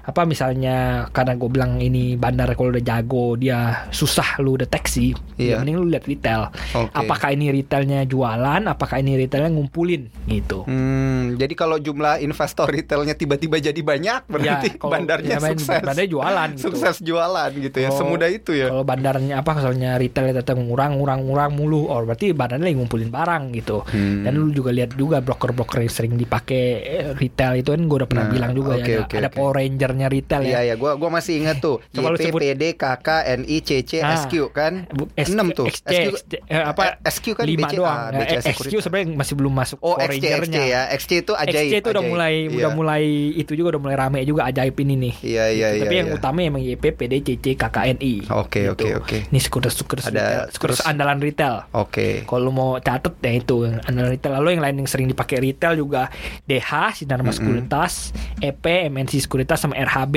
apa 0.02 0.20
misalnya 0.22 0.76
karena 1.10 1.32
gue 1.34 1.48
bilang 1.48 1.72
ini 1.78 2.14
bandar 2.14 2.52
kalau 2.52 2.68
udah 2.70 2.84
jago 2.84 3.34
dia 3.34 3.58
susah 3.88 4.36
lu 4.38 4.54
deteksi. 4.54 5.16
Iya. 5.36 5.48
Ya 5.48 5.54
mending 5.58 5.76
lu 5.78 5.88
lihat 5.88 6.04
retail. 6.04 6.52
Oke. 6.74 6.92
Apakah 6.92 7.32
ini 7.32 7.48
retailnya 7.50 8.04
jualan? 8.04 8.62
Apakah 8.66 8.98
ini 8.98 9.16
retailnya 9.16 9.48
ngumpulin 9.48 10.12
gitu? 10.26 10.64
Hmm, 10.64 11.34
jadi 11.34 11.54
kalau 11.54 11.76
jumlah 11.76 12.20
investor 12.20 12.68
retailnya 12.68 13.14
tiba-tiba 13.14 13.56
jadi 13.58 13.78
banyak 13.78 14.20
berarti 14.26 14.68
Ya, 14.68 14.76
kalau- 14.76 14.92
bandarnya 14.92 15.32
ya, 15.32 15.40
sukses. 15.40 15.68
bandarnya 15.72 16.06
jualan 16.06 16.48
gitu. 16.52 16.62
Sukses 16.66 16.96
jualan 17.00 17.50
gitu 17.54 17.78
ya. 17.78 17.88
Kalau- 17.88 18.00
Semudah 18.02 18.28
itu 18.28 18.50
ya. 18.52 18.66
Kalau 18.68 18.84
bandarnya 18.84 19.34
apa 19.38 19.50
misalnya 19.54 19.90
retail 19.96 20.34
tetap 20.34 20.56
ngurang 20.56 20.98
ngurang 20.98 21.20
ngurang 21.22 21.50
mulu, 21.52 21.86
oh 21.86 22.02
berarti 22.02 22.32
bandarnya 22.32 22.66
lagi 22.66 22.76
ngumpulin 22.76 23.08
barang 23.08 23.42
gitu. 23.54 23.80
Hmm. 23.86 24.24
Dan 24.26 24.32
lu 24.34 24.50
juga 24.50 24.68
lihat 24.68 24.92
juga 24.92 25.22
broker-broker 25.48 25.78
yang 25.78 25.88
sering 25.88 26.14
dipakai 26.14 26.62
eh, 26.78 27.06
retail 27.12 27.54
itu 27.56 27.70
kan 27.70 27.80
gue 27.80 27.96
udah 27.96 28.06
pernah 28.06 28.24
Nah, 28.24 28.32
bilang 28.32 28.52
juga 28.52 28.74
oke, 28.74 28.82
ya 28.82 28.96
ada, 28.96 29.04
oke, 29.04 29.14
ada 29.14 29.28
oke. 29.28 29.36
Power 29.36 29.52
Ranger-nya 29.56 30.06
retail 30.08 30.42
Iya 30.42 30.60
ya. 30.60 30.60
ya, 30.66 30.74
gua 30.76 31.08
masih 31.08 31.32
ingat 31.38 31.56
tuh. 31.58 31.78
Coba 31.94 32.08
YP, 32.10 32.22
sebut. 32.26 32.40
PD, 32.40 32.62
KK, 32.74 33.08
NI, 33.36 33.56
CC, 33.60 33.90
Ah. 33.98 34.18
SQ 34.18 34.32
kan. 34.50 34.72
SQ, 35.14 35.30
6 35.32 35.46
tuh. 35.52 35.66
XJ, 35.68 35.94
XJ, 36.12 36.32
eh, 36.44 36.58
apa 36.60 36.82
SQ 37.00 37.24
kan 37.32 37.44
lima 37.44 37.66
BCA, 37.66 37.76
doang. 37.76 37.98
Ya, 38.08 38.18
BCA 38.18 38.40
XQ 38.42 38.48
Sekuritas. 38.50 38.82
sebenarnya 38.82 39.06
masih 39.14 39.34
belum 39.36 39.54
masuk 39.54 39.78
Oh, 39.78 39.94
Power 39.94 40.10
XJ 40.10 40.26
Ranger-nya. 40.34 40.64
ya. 40.66 40.82
XJ 40.90 41.12
itu 41.20 41.32
ajaib. 41.32 41.54
XJ 41.62 41.74
itu 41.76 41.88
udah 41.88 41.96
ajaib. 41.96 42.10
mulai 42.10 42.34
Iya. 42.36 42.50
udah 42.56 42.70
mulai 42.72 43.04
itu 43.32 43.52
juga 43.54 43.68
udah 43.70 43.80
mulai 43.80 43.96
rame 43.96 44.18
juga 44.22 44.42
ajaib 44.44 44.76
ini 44.76 44.94
nih. 44.98 45.14
Iya, 45.22 45.44
iya, 45.46 45.66
Gitu. 45.68 45.76
iya, 45.76 45.82
Tapi 45.82 45.94
yang 45.96 46.08
iya. 46.08 46.16
utama 46.16 46.38
emang 46.42 46.62
YP, 46.62 46.84
PD, 46.90 47.14
CC, 47.22 47.44
KKNI. 47.54 48.14
Oke, 48.32 48.60
Gitu. 48.64 48.72
oke, 48.72 48.88
oke. 48.98 49.16
Ini 49.28 49.38
sekuritas-sekuritas 49.38 50.08
Ada 50.08 50.50
terus- 50.50 50.82
andalan 50.82 51.18
retail. 51.18 51.68
Oke. 51.72 52.24
Kalau 52.24 52.50
mau 52.50 52.78
catet 52.78 53.14
ya 53.18 53.32
itu 53.34 53.56
andalan 53.64 54.10
retail. 54.10 54.32
Lalu 54.34 54.48
yang 54.50 54.62
lain 54.62 54.76
yang 54.78 54.88
sering 54.88 55.06
dipakai 55.06 55.35
retail 55.38 55.74
juga 55.76 56.08
DH 56.44 56.70
Sinarmas 56.96 57.36
Sekuritas, 57.38 57.92
EP 58.38 58.64
MNC 58.88 59.22
Sekuritas 59.22 59.58
sama 59.58 59.74
RHB. 59.74 60.16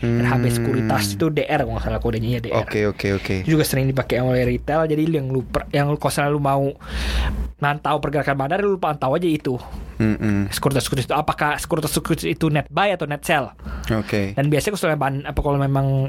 RHB 0.00 0.44
Sekuritas 0.48 1.12
itu 1.12 1.28
DR 1.28 1.60
kalau 1.60 1.76
nggak 1.76 1.84
salah 1.84 2.00
kodenya 2.00 2.28
ya 2.36 2.40
DR. 2.40 2.52
Hmm. 2.56 2.64
Oke, 2.64 2.80
oke, 2.88 3.06
oke. 3.16 3.34
Itu 3.44 3.52
juga 3.52 3.64
sering 3.64 3.84
dipakai 3.84 4.18
oleh 4.18 4.48
retail. 4.48 4.88
Jadi 4.88 5.02
yang 5.06 5.28
lu 5.28 5.44
per- 5.44 5.68
yang 5.70 5.92
lu 5.92 5.96
kalau 5.96 6.30
lu 6.30 6.40
mau 6.40 6.72
mantau 7.58 8.00
pergerakan 8.00 8.34
bandar 8.34 8.58
lu 8.60 8.80
pantau 8.80 9.12
aja 9.12 9.28
itu. 9.28 9.60
Mm-mm. 10.00 10.48
Sekuritas 10.48 10.88
sekuritas 10.88 11.04
itu 11.04 11.12
apakah 11.12 11.60
sekuritas 11.60 11.92
sekuritas 11.92 12.24
itu 12.24 12.48
net 12.48 12.64
buy 12.72 12.96
atau 12.96 13.04
net 13.04 13.20
sell? 13.20 13.52
Oke. 13.92 14.32
Dan 14.32 14.48
biasanya 14.48 14.80
kalau 14.80 14.96
ban- 14.96 15.26
apa 15.28 15.40
kalau 15.44 15.60
memang 15.60 16.08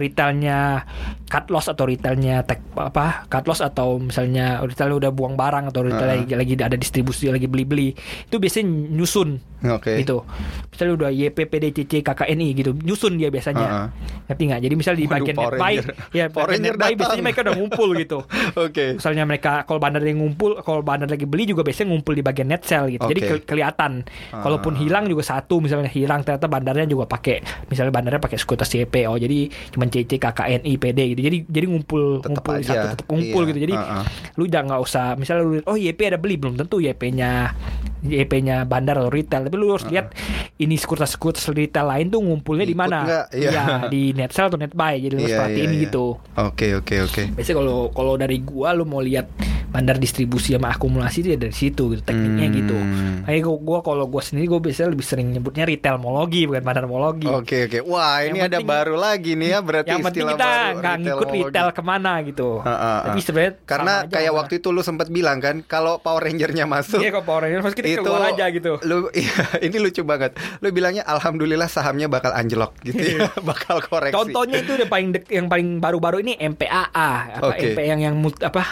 retailnya 0.00 0.88
cut 1.28 1.52
loss 1.52 1.68
atau 1.68 1.84
retailnya 1.84 2.40
tag 2.48 2.64
apa 2.72 3.28
cut 3.28 3.44
loss 3.44 3.60
atau 3.60 4.00
misalnya 4.00 4.64
retailnya 4.64 4.96
udah 5.06 5.10
buang 5.12 5.36
barang 5.36 5.68
atau 5.68 5.84
retail 5.84 6.08
Uh-uh. 6.08 6.24
lagi, 6.24 6.32
lagi 6.32 6.52
ada 6.56 6.78
distribusi 6.80 7.28
lagi 7.28 7.44
beli-beli 7.44 7.92
itu 8.24 8.36
biasanya 8.40 8.72
nyusun 8.96 9.36
Oke. 9.68 10.00
gitu. 10.00 10.24
Misalnya 10.72 10.92
udah 10.96 11.10
YP 11.12 11.38
PDCC 11.48 11.92
KKNI 12.00 12.48
gitu 12.56 12.70
nyusun 12.72 13.20
dia 13.20 13.28
biasanya. 13.28 13.66
Uh-uh. 13.68 13.88
Ngerti 14.32 14.42
nggak? 14.48 14.60
Jadi 14.64 14.74
misalnya 14.80 14.98
di 14.98 15.04
Waduh, 15.04 15.14
bagian 15.20 15.36
net 15.36 15.52
buy 15.60 15.74
ya 16.16 16.24
bagian 16.32 16.60
net 16.64 16.76
buy 16.80 16.92
biasanya 16.96 17.22
mereka 17.22 17.40
udah 17.44 17.54
ngumpul 17.54 17.88
gitu. 18.00 18.18
Oke. 18.64 18.84
Misalnya 18.96 19.24
mereka 19.28 19.52
kalau 19.68 19.76
bandar 19.76 20.00
yang 20.00 20.24
ngumpul, 20.24 20.56
kalau 20.64 20.80
bandar 20.80 21.10
lagi 21.10 21.28
beli 21.28 21.44
juga 21.44 21.60
biasanya 21.60 21.92
ngumpul 21.92 22.16
di 22.16 22.22
bagian 22.24 22.48
net 22.48 22.64
sell 22.64 22.88
gitu. 22.88 23.04
Jadi 23.04 23.20
Oke. 23.20 23.25
Ke- 23.28 23.44
kelihatan. 23.44 23.92
Kalaupun 24.30 24.72
Ah. 24.72 24.78
hilang 24.78 25.04
juga 25.04 25.22
satu, 25.22 25.58
misalnya 25.58 25.88
hilang 25.88 26.20
ternyata 26.20 26.46
bandarnya 26.46 26.86
juga 26.86 27.04
pakai, 27.04 27.40
misalnya 27.66 27.90
bandarnya 27.90 28.18
pakai 28.18 28.36
sekuritas 28.36 28.68
CP. 28.68 29.04
Oh 29.04 29.14
jadi 29.14 29.46
cuma 29.68 29.86
CC, 29.86 30.16
KKNI, 30.16 30.72
PD 30.74 30.98
gitu. 31.10 31.20
Jadi 31.22 31.38
jadi 31.44 31.66
ngumpul 31.66 32.18
Tetep 32.18 32.30
ngumpul 32.32 32.52
aja. 32.54 32.66
satu 32.68 32.86
tetap 32.92 33.06
ngumpul 33.06 33.42
Iya. 33.42 33.48
gitu. 33.48 33.58
Jadi 33.60 33.74
Ah, 33.74 33.86
ah. 33.92 34.04
lu 34.34 34.44
jangan 34.44 34.66
nggak 34.68 34.82
usah 34.82 35.06
misalnya 35.14 35.42
lu 35.42 35.56
oh 35.62 35.76
YP 35.76 36.00
ada 36.04 36.16
beli 36.16 36.36
belum 36.36 36.54
tentu 36.56 36.78
YP-nya 36.78 37.52
YP-nya 37.98 38.62
bandar 38.62 38.94
atau 38.96 39.08
retail 39.08 39.42
tapi 39.42 39.56
lu 39.56 39.66
harus 39.68 39.82
lihat 39.84 40.14
ini 40.56 40.76
sekuritas 40.76 41.16
retail 41.48 41.86
lain 41.86 42.06
tuh 42.06 42.20
ngumpulnya 42.20 42.62
di 42.62 42.74
mana? 42.74 42.98
Iya. 43.02 43.50
Iya, 43.50 43.62
di 43.88 44.12
net 44.12 44.30
sell 44.30 44.46
atau 44.46 44.54
net 44.54 44.70
buy 44.72 44.94
jadi 44.96 45.12
lu 45.12 45.20
harus 45.20 45.28
Iya, 45.28 45.40
perhatiin 45.40 45.64
iya, 45.64 45.72
iya. 45.72 45.82
gitu 45.82 46.04
Oke, 46.36 46.66
oke, 46.76 46.94
oke. 47.02 47.22
Biasanya 47.34 47.56
kalau 47.56 47.78
kalau 47.90 48.14
dari 48.14 48.38
gua 48.40 48.70
lu 48.70 48.84
mau 48.84 49.00
lihat 49.00 49.26
bandar 49.66 49.96
distribusi 49.96 50.54
sama 50.54 50.70
akumulasi 50.70 51.20
itu 51.20 51.28
ya 51.28 51.38
dari 51.38 51.52
situ 51.52 51.82
gitu 51.88 52.00
tekniknya 52.00 52.46
Hmm. 52.46 52.54
gitu. 52.54 52.76
Kayak 53.22 53.40
gua, 53.42 53.56
gua 53.56 53.78
kalau 53.80 54.04
gua 54.04 54.20
sendiri 54.20 54.46
gua 54.46 54.60
biasanya 54.60 54.90
lebih 54.90 55.06
sering 55.06 55.28
nyebutnya 55.30 55.64
retailmologi 55.64 56.44
bukan 56.44 56.60
bandarmologi. 56.60 57.24
Oke, 57.26 57.64
oke. 57.64 57.78
Wah, 57.82 58.20
ini 58.20 58.36
Yang 58.36 58.44
ada 58.44 58.58
penting- 58.58 58.68
baru 58.68 58.94
lagi 58.94 59.32
nih 59.32 59.48
ya 59.48 59.58
berarti 59.60 59.88
Yang 59.88 60.04
penting 60.04 60.24
kita 60.26 60.48
nggak 60.74 60.94
ngikut 60.98 61.28
retail 61.30 61.68
ke 61.70 61.82
mana 61.82 62.12
gitu. 62.20 62.48
Ah, 62.58 62.68
ah, 62.68 62.76
ah. 62.76 62.98
Tapi 63.06 63.18
sebenarnya 63.20 63.52
Karena 63.62 63.92
kayak 64.04 64.32
waktu 64.34 64.54
itu 64.58 64.68
lu 64.68 64.80
sempat 64.80 65.08
bilang 65.08 65.38
kan 65.38 65.62
kalau 65.62 65.96
Power 65.96 66.20
Ranger-nya 66.20 66.66
masuk 66.66 66.98
Iya 66.98 67.10
kok 67.10 67.24
Power 67.24 67.46
Rangers 67.46 67.62
pasti 67.62 67.78
kita 67.78 67.88
itu 67.88 68.02
keluar 68.02 68.28
aja 68.28 68.44
gitu. 68.50 68.72
Lu 68.82 69.08
iya, 69.16 69.36
ini 69.62 69.76
lucu 69.78 70.02
banget. 70.02 70.34
Lu 70.58 70.68
bilangnya 70.70 71.06
alhamdulillah 71.06 71.66
sahamnya 71.66 72.06
bakal 72.06 72.32
anjlok 72.32 72.74
gitu 72.82 72.98
ya. 72.98 73.30
bakal 73.48 73.78
koreksi. 73.80 74.12
Contohnya 74.12 74.58
itu 74.58 74.74
udah 74.74 74.88
paling 74.88 75.08
dek, 75.12 75.24
yang 75.28 75.46
paling 75.46 75.78
baru-baru 75.78 76.20
ini 76.20 76.34
MPAA 76.36 76.88
apa 77.36 77.52
Oke. 77.52 77.70
MP 77.70 77.78
yang 77.82 78.00
yang 78.02 78.14
mut- 78.16 78.42
apa 78.42 78.64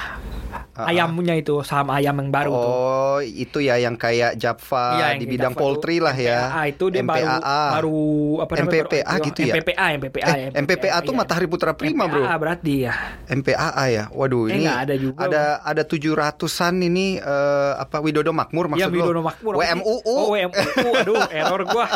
Ah. 0.74 0.90
ayamnya 0.90 1.34
itu 1.34 1.62
saham 1.62 1.86
ayam 1.88 2.18
yang 2.18 2.28
baru 2.28 2.50
tuh. 2.50 2.66
Oh, 2.66 3.18
itu 3.22 3.58
ya 3.58 3.78
yang 3.78 3.94
kayak 3.94 4.34
Iya, 4.34 5.14
di 5.14 5.22
yang 5.22 5.30
bidang 5.30 5.52
Java 5.52 5.60
poultry 5.60 5.96
tuh, 5.96 6.04
lah 6.04 6.16
ya. 6.16 6.38
MPAA 6.44 6.62
itu 6.66 6.84
dia 6.90 7.02
baru 7.02 7.26
MPAA. 7.30 7.60
baru 7.70 7.98
apa 8.36 8.52
namanya 8.52 8.66
MPPA 8.66 9.04
baru- 9.06 9.24
gitu 9.24 9.40
ya? 9.40 9.54
MPPA 9.54 9.86
MPPA 9.94 10.26
Eh, 10.26 10.38
MPPA 10.52 10.98
tuh 11.00 11.12
iya. 11.12 11.20
Matahari 11.20 11.46
Putra 11.46 11.72
Prima, 11.72 12.04
Bro. 12.04 12.20
MPAA 12.20 12.34
berarti 12.36 12.72
ya. 12.82 12.94
MPAA 13.28 13.84
ya. 13.88 14.04
Waduh, 14.10 14.42
Eh, 14.44 14.56
ini 14.56 14.66
ada 14.66 14.94
juga, 14.94 15.20
Ada 15.24 15.42
ada 15.62 15.82
700-an 15.84 16.74
ini 16.80 17.16
eh, 17.16 17.72
apa 17.76 18.02
Widodo 18.02 18.34
Makmur 18.34 18.66
maksud 18.68 18.82
Iya 18.82 18.90
lo? 18.90 19.04
Widodo 19.06 19.22
Makmur. 19.22 19.52
WMUU. 19.54 19.94
Oh 20.04 20.34
WMUU. 20.34 20.86
Aduh 20.96 21.22
error 21.38 21.62
gua. 21.64 21.86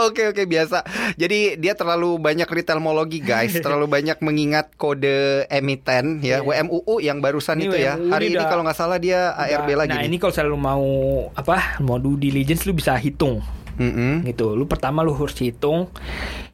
Oke 0.00 0.30
oke 0.30 0.46
biasa. 0.46 0.86
Jadi 1.16 1.58
dia 1.58 1.74
terlalu 1.74 2.16
banyak 2.16 2.46
retailmologi 2.46 3.18
guys, 3.18 3.50
terlalu 3.64 3.90
banyak 3.90 4.18
mengingat 4.20 4.70
kode 4.76 5.50
emiten 5.50 6.20
ya. 6.20 6.38
Iya. 6.38 6.46
WMUU 6.46 6.94
yang 7.00 7.18
barusan 7.18 7.58
Ini 7.58 7.66
itu 7.66 7.76
ya. 7.80 7.94
WMUU 7.96 8.12
Hari 8.12 8.24
ini 8.28 8.36
ini 8.36 8.44
kalau 8.44 8.62
nggak 8.62 8.78
salah 8.78 8.98
dia 9.00 9.32
ARB 9.34 9.68
lagi. 9.72 9.90
Nah 9.90 10.00
nih. 10.04 10.08
ini 10.12 10.16
kalau 10.20 10.32
selalu 10.36 10.56
mau 10.60 10.86
apa 11.32 11.80
mau 11.80 11.96
due 11.96 12.20
diligence 12.20 12.68
lu 12.68 12.76
bisa 12.76 12.92
hitung 13.00 13.40
Mm-mm. 13.80 14.28
gitu. 14.28 14.52
Lu 14.52 14.68
pertama 14.68 15.00
lu 15.00 15.16
harus 15.16 15.32
hitung 15.40 15.88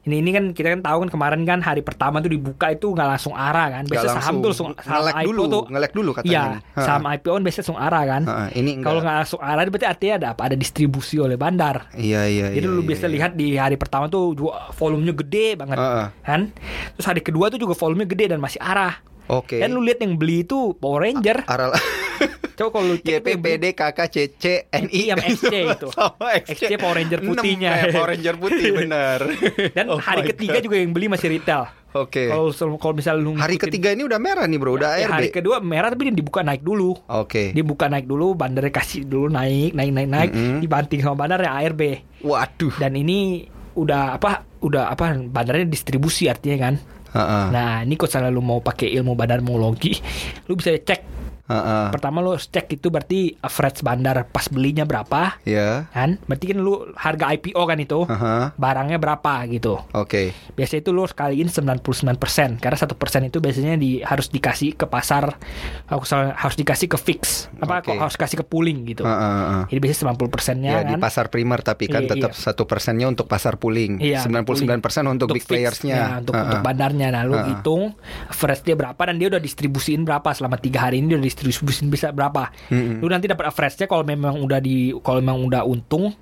Ini 0.07 0.23
ini 0.23 0.31
kan 0.31 0.55
kita 0.55 0.71
kan 0.71 0.79
tahu 0.79 0.97
kan 1.03 1.09
kemarin 1.11 1.43
kan 1.43 1.59
hari 1.59 1.83
pertama 1.83 2.23
tuh 2.23 2.31
dibuka 2.31 2.71
itu 2.71 2.95
nggak 2.95 3.19
langsung 3.19 3.35
arah 3.35 3.67
kan. 3.67 3.83
Biasa 3.83 4.15
saham 4.15 4.39
tuh 4.39 4.55
langsung 4.55 4.71
saham 4.79 5.03
ngelek 5.03 5.13
IPO 5.19 5.27
dulu, 5.27 5.43
tuh. 5.51 5.63
ngelek 5.67 5.91
dulu 5.91 6.09
katanya. 6.15 6.31
Iya. 6.31 6.43
Ha. 6.63 6.81
saham 6.87 7.03
IPO 7.03 7.31
kan 7.35 7.41
biasanya 7.43 7.63
langsung 7.67 7.79
arah 7.83 8.03
kan. 8.07 8.21
Ha, 8.23 8.33
ini. 8.55 8.71
Kalau 8.79 8.99
nggak 9.03 9.17
langsung 9.19 9.41
arah 9.43 9.61
berarti 9.67 9.87
artinya 9.91 10.13
ada 10.15 10.27
apa? 10.31 10.41
Ada 10.47 10.55
distribusi 10.55 11.19
oleh 11.19 11.35
bandar. 11.35 11.91
Iya 11.91 12.23
iya. 12.31 12.47
Jadi 12.55 12.63
iya, 12.63 12.71
lu 12.71 12.87
iya, 12.87 12.87
bisa 12.87 13.05
iya. 13.11 13.13
lihat 13.19 13.31
di 13.35 13.59
hari 13.59 13.75
pertama 13.75 14.07
tuh 14.07 14.31
volumenya 14.79 15.11
gede 15.11 15.59
banget 15.59 15.75
Heeh. 15.75 16.07
kan. 16.23 16.41
Terus 16.95 17.07
hari 17.11 17.19
kedua 17.19 17.51
tuh 17.51 17.59
juga 17.59 17.75
volumenya 17.75 18.07
gede 18.07 18.25
dan 18.31 18.39
masih 18.39 18.63
arah. 18.63 19.03
Oke. 19.29 19.57
Dan 19.57 19.71
lu 19.71 19.81
lihat 19.81 19.99
yang 19.99 20.15
beli 20.15 20.41
itu 20.41 20.73
Power 20.73 21.03
Ranger. 21.03 21.43
Aral 21.45 21.75
Coba 22.53 22.69
kalau 22.73 22.85
lu 22.89 22.97
cek 23.05 23.21
beli- 23.21 23.37
YPPD 23.37 23.65
KKCC 23.71 24.43
NI 24.73 25.01
Yang 25.07 25.19
XC 25.35 25.53
itu. 25.69 25.87
Sama 25.91 26.27
XC 26.35 26.71
Power 26.75 26.95
Ranger 26.95 27.19
putihnya. 27.21 27.69
kayak 27.71 27.93
Power 27.93 28.09
Ranger 28.09 28.35
putih 28.35 28.69
benar. 28.79 29.19
Dan 29.71 29.85
Oh 29.87 29.99
hari 29.99 30.25
ketiga 30.25 30.57
God. 30.57 30.63
juga 30.63 30.75
yang 30.77 30.91
beli 30.91 31.07
masih 31.07 31.27
retail. 31.29 31.69
Oke. 31.89 32.27
Kalau 32.27 32.49
kalau 32.75 32.93
misalnya 32.93 33.21
lu 33.21 33.31
Hari 33.33 33.55
ngikutin- 33.55 33.63
ketiga 33.69 33.89
ini 33.91 34.03
udah 34.03 34.17
merah 34.17 34.45
nih 34.45 34.57
bro, 34.57 34.73
udah 34.73 34.89
Ya, 34.95 35.05
ARB. 35.05 35.13
hari 35.13 35.29
kedua 35.29 35.57
merah 35.59 35.87
tapi 35.87 36.01
dia 36.03 36.15
dibuka 36.15 36.41
naik 36.41 36.61
dulu. 36.61 36.93
Oke. 37.07 37.51
Dibuka 37.51 37.85
naik 37.87 38.05
dulu, 38.05 38.33
bandarnya 38.33 38.69
kasih 38.71 39.01
dulu 39.03 39.27
naik, 39.27 39.71
naik, 39.71 39.91
naik, 39.91 40.07
naik, 40.07 40.29
Mm-mm. 40.31 40.57
dibanting 40.59 40.99
sama 40.99 41.15
bandar 41.15 41.39
yang 41.39 41.53
ARB. 41.53 41.81
Waduh. 42.21 42.73
Dan 42.75 42.93
ini 42.95 43.45
udah 43.73 44.13
apa? 44.13 44.45
Udah 44.59 44.89
apa? 44.89 45.13
Bandarnya 45.15 45.65
distribusi 45.65 46.25
artinya 46.25 46.57
kan. 46.59 46.75
Heeh. 47.17 47.45
Nah, 47.49 47.81
ini 47.81 47.97
kalau 47.97 48.09
misalnya 48.13 48.29
lu 48.29 48.43
mau 48.45 48.59
pakai 48.61 48.93
ilmu 48.93 49.17
bandarmologi, 49.17 49.97
lu 50.47 50.53
bisa 50.53 50.77
cek. 50.77 51.01
Heeh. 51.47 51.85
Pertama 51.89 52.19
lu 52.19 52.35
cek 52.35 52.67
itu 52.69 52.87
berarti 52.87 53.35
average 53.39 53.79
bandar 53.79 54.27
pas 54.27 54.47
belinya 54.47 54.83
berapa, 54.83 55.39
Ya. 55.43 55.87
kan? 55.89 56.19
Berarti 56.23 56.45
kan 56.51 56.57
lu 56.57 56.73
harga 56.93 57.31
IPO 57.31 57.61
kan 57.61 57.77
itu. 57.77 57.99
Heeh. 58.03 58.43
Barangnya 58.53 58.97
berapa 58.97 59.47
gitu. 59.47 59.79
Oke. 59.91 60.35
Biasanya 60.53 60.81
itu 60.81 60.91
lu 60.91 61.07
kaliin 61.07 61.47
99% 61.47 61.83
karena 62.57 62.77
satu 62.77 62.93
persen 62.93 63.23
itu 63.23 63.39
biasanya 63.39 63.75
di 63.75 63.99
harus 63.99 64.27
dikasih 64.27 64.75
ke 64.75 64.85
pasar 64.85 65.39
harus 65.85 66.09
harus 66.11 66.55
dikasih 66.55 66.87
ke 66.87 66.97
fix 66.97 67.47
apa 67.57 67.79
kok 67.81 67.95
harus 67.95 68.15
kasih 68.15 68.37
ke 68.37 68.45
pooling 68.45 68.83
gitu. 68.85 69.03
Heeh. 69.03 69.65
Jadi 69.67 69.79
biasanya 69.79 69.99
90 70.11 70.27
persennya 70.27 70.71
Ya, 70.73 70.81
kan. 70.83 70.89
di 70.89 70.95
pasar 70.97 71.25
primer 71.27 71.59
tapi 71.61 71.87
kan 71.87 72.03
Iya, 72.03 72.11
tetap 72.13 72.31
iya. 72.31 72.39
satu 72.43 72.63
persennya 72.63 73.07
untuk 73.07 73.25
pasar 73.25 73.55
pooling, 73.55 73.99
Iya, 73.99 74.19
99% 74.21 74.79
persen 74.79 75.03
untuk, 75.05 75.27
big 75.29 75.41
fix, 75.41 75.49
playersnya. 75.49 75.95
ya, 75.95 76.07
untuk, 76.19 76.33
Heeh. 76.33 76.45
untuk 76.45 76.59
bandarnya. 76.61 77.07
Nah, 77.09 77.23
lu 77.23 77.35
Heeh. 77.35 77.47
hitung 77.53 77.95
average 78.27 78.63
dia 78.63 78.75
berapa 78.75 79.01
dan 79.01 79.15
dia 79.15 79.27
udah 79.29 79.39
distribusiin 79.39 80.03
berapa 80.03 80.29
selama 80.31 80.57
tiga 80.57 80.83
hari 80.83 80.99
ini 80.99 81.09
dia 81.09 81.17
udah 81.17 81.27
distribusiin 81.41 81.87
bisa 81.87 82.09
berapa. 82.09 82.49
Mm-mm. 82.69 83.01
Lu 83.01 83.07
nanti 83.07 83.27
dapat 83.27 83.49
average-nya 83.49 83.85
kalau 83.85 84.01
memang 84.01 84.39
udah 84.39 84.57
di 84.57 84.95
kalau 85.01 85.19
memang 85.19 85.43
udah 85.43 85.61
untung, 85.61 86.15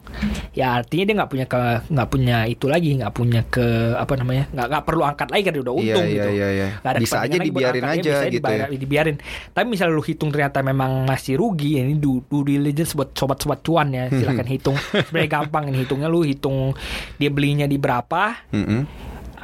ya 0.52 0.80
artinya 0.80 1.04
dia 1.06 1.16
nggak 1.20 1.32
punya 1.32 1.46
ke 1.46 1.62
nggak 1.88 2.08
punya 2.10 2.38
itu 2.46 2.66
lagi, 2.66 2.90
nggak 2.96 3.14
punya 3.14 3.42
ke 3.46 3.66
apa 3.94 4.14
namanya, 4.16 4.50
nggak 4.52 4.68
nggak 4.68 4.84
perlu 4.84 5.04
angkat 5.04 5.28
lagi 5.30 5.44
kan 5.46 5.52
dia 5.54 5.64
udah 5.64 5.74
Iya, 5.76 5.82
untung 5.84 6.06
iya, 6.06 6.14
gitu. 6.16 6.30
iya. 6.34 6.68
Nggak 6.82 6.92
ada 6.92 7.00
Bisa 7.00 7.18
aja 7.22 7.38
dibiarin 7.38 7.84
angkat, 7.84 7.96
aja 7.96 8.12
bisa 8.12 8.26
gitu 8.26 8.36
dibayar- 8.36 8.70
ya. 8.72 8.78
dibiarin. 8.78 9.16
Tapi 9.52 9.66
misalnya 9.68 9.94
lu 9.94 10.04
hitung 10.04 10.30
ternyata 10.32 10.60
memang 10.60 10.92
masih 11.06 11.38
rugi, 11.38 11.78
ya 11.78 11.82
ini 11.84 11.96
due, 11.96 12.24
due 12.26 12.44
diligence 12.52 12.92
buat 12.94 13.14
sobat-sobat 13.14 13.60
cuan 13.62 13.92
ya, 13.92 14.10
silahkan 14.10 14.48
hitung. 14.48 14.76
Sebenarnya 14.92 15.30
gampang 15.30 15.70
ini 15.70 15.84
hitungnya 15.84 16.08
lu 16.08 16.24
hitung 16.24 16.72
dia 17.16 17.30
belinya 17.30 17.66
di 17.66 17.78
berapa, 17.78 18.48
Mm-mm. 18.52 18.82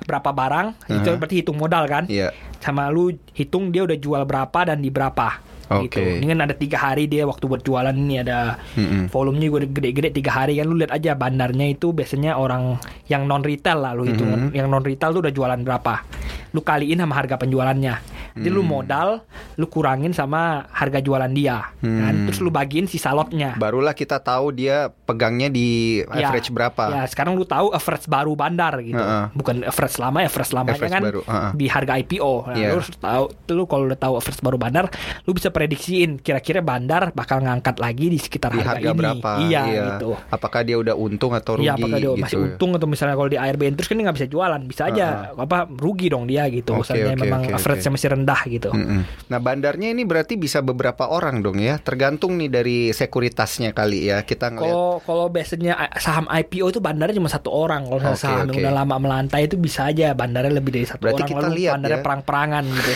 berapa 0.01 0.29
barang, 0.29 0.67
itu 0.89 1.07
Aha. 1.07 1.17
berarti 1.17 1.35
hitung 1.45 1.57
modal 1.57 1.83
kan? 1.85 2.03
Iya. 2.07 2.33
Sama 2.57 2.89
lu 2.89 3.09
hitung 3.33 3.69
dia 3.69 3.81
udah 3.81 3.97
jual 3.97 4.21
berapa 4.23 4.59
dan 4.65 4.81
di 4.81 4.89
berapa. 4.89 5.50
Gitu. 5.79 5.97
Oke. 5.97 6.19
Ini 6.19 6.27
kan 6.27 6.39
ada 6.41 6.53
tiga 6.53 6.77
hari 6.81 7.05
dia 7.05 7.23
waktu 7.23 7.45
buat 7.45 7.61
jualan 7.61 7.93
ini 7.93 8.19
ada 8.19 8.59
Mm-mm. 8.73 9.07
volumenya 9.07 9.47
juga 9.47 9.63
gede-gede 9.63 10.11
tiga 10.13 10.31
hari 10.33 10.55
kan 10.55 10.65
lu 10.65 10.75
lihat 10.75 10.91
aja 10.91 11.11
bandarnya 11.13 11.67
itu 11.69 11.89
biasanya 11.89 12.35
orang 12.35 12.75
yang 13.07 13.23
non 13.23 13.39
retail 13.39 13.79
lah 13.79 13.91
lu 13.91 14.03
hitung 14.03 14.27
Mhm. 14.27 14.49
yang 14.51 14.67
non 14.67 14.81
retail 14.81 15.11
tuh 15.11 15.21
udah 15.21 15.31
jualan 15.31 15.59
berapa 15.61 16.03
lu 16.51 16.59
kaliin 16.59 16.99
sama 16.99 17.15
harga 17.15 17.35
penjualannya 17.37 17.95
jadi 18.33 18.49
lu 18.49 18.61
Hmm. 18.61 18.71
modal 18.73 19.09
lu 19.55 19.65
kurangin 19.65 20.11
sama 20.11 20.41
harga 20.69 20.97
jualan 20.97 21.29
dia 21.29 21.71
kan 21.75 22.13
Hmm. 22.13 22.25
terus 22.25 22.39
lu 22.39 22.49
bagiin 22.49 22.85
sisa 22.85 23.11
lotnya 23.11 23.53
Barulah 23.53 23.91
kita 23.91 24.17
tahu 24.17 24.51
dia 24.51 24.89
pegangnya 25.01 25.47
di 25.47 25.69
Ya, 26.11 26.27
average 26.27 26.49
berapa. 26.49 26.83
Ya, 26.89 27.03
sekarang 27.05 27.33
lu 27.33 27.43
tahu 27.43 27.71
average 27.71 28.05
baru 28.05 28.31
bandar 28.31 28.79
gitu. 28.79 28.95
Heeh. 28.95 29.25
Bukan 29.33 29.61
average 29.61 29.97
lama, 29.97 30.19
average 30.21 30.51
lamanya 30.51 30.77
Average 30.77 30.91
kan 30.91 31.03
baru, 31.03 31.21
heeh. 31.21 31.49
di 31.53 31.65
harga 31.67 31.93
IPO. 31.95 32.33
Nah, 32.41 32.55
Iya. 32.55 32.67
lu 32.67 32.75
harus 32.77 32.89
tahu 32.93 33.23
lu 33.51 33.63
kalau 33.65 33.83
udah 33.85 33.97
tahu 33.97 34.13
average 34.15 34.41
baru 34.41 34.57
bandar, 34.57 34.85
lu 35.23 35.31
bisa 35.31 35.49
prediksiin 35.49 36.17
kira-kira 36.17 36.59
bandar 36.61 37.11
bakal 37.11 37.39
ngangkat 37.39 37.77
lagi 37.77 38.07
di 38.07 38.17
sekitar 38.17 38.51
di 38.51 38.59
harga, 38.59 38.71
harga 38.77 38.89
ini. 38.89 38.97
berapa? 38.97 39.29
Iya, 39.41 39.61
gitu. 39.89 40.09
Apakah 40.29 40.61
dia 40.61 40.77
udah 40.77 40.95
untung 40.95 41.31
atau 41.31 41.55
rugi 41.55 41.65
Iya, 41.65 41.73
apakah 41.75 41.97
dia 41.97 42.09
gitu? 42.09 42.21
masih 42.21 42.37
untung 42.39 42.71
atau 42.71 42.87
misalnya 42.87 43.15
kalau 43.15 43.27
di 43.27 43.37
ARB 43.37 43.61
terus 43.73 43.87
kan 43.87 43.95
dia 43.95 44.05
nggak 44.05 44.17
bisa 44.17 44.27
jualan, 44.27 44.61
bisa 44.63 44.81
aja 44.85 45.05
apa 45.33 45.57
rugi 45.67 46.07
dong 46.07 46.25
dia 46.25 46.45
gitu. 46.47 46.71
Oke, 46.73 46.81
misalnya 46.85 47.11
oke, 47.11 47.19
memang 47.19 47.41
oke, 47.43 47.53
average-nya 47.53 47.87
oke. 47.87 47.95
masih 47.95 48.07
rendah 48.09 48.19
gitu. 48.47 48.69
Mm-mm. 48.71 49.01
Nah 49.29 49.39
bandarnya 49.39 49.93
ini 49.93 50.03
berarti 50.03 50.35
bisa 50.37 50.59
beberapa 50.61 51.07
orang 51.09 51.41
dong 51.41 51.57
ya, 51.61 51.77
tergantung 51.81 52.37
nih 52.37 52.49
dari 52.51 52.77
sekuritasnya 52.91 53.71
kali 53.71 54.09
ya. 54.09 54.23
Kita 54.25 54.51
ngeliat. 54.53 54.71
Kalau 54.71 54.91
kalau 55.03 55.25
biasanya 55.29 55.73
saham 55.97 56.25
IPO 56.29 56.77
itu 56.77 56.79
bandarnya 56.79 57.17
cuma 57.17 57.29
satu 57.31 57.49
orang. 57.51 57.87
Kalau 57.87 58.01
Oke, 58.01 58.17
saham 58.17 58.47
yang 58.47 58.57
oke. 58.57 58.61
udah 58.63 58.73
lama 58.73 58.95
melantai 59.01 59.45
itu 59.45 59.55
bisa 59.57 59.89
aja 59.89 60.13
bandarnya 60.13 60.53
lebih 60.53 60.71
dari 60.75 60.87
satu 60.87 61.01
Berarti 61.03 61.23
orang. 61.23 61.31
kita 61.31 61.47
lalu 61.47 61.57
lihat 61.61 61.73
bandarnya 61.77 61.99
ya. 61.99 62.05
perang-perangan 62.05 62.63
gitu. 62.69 62.93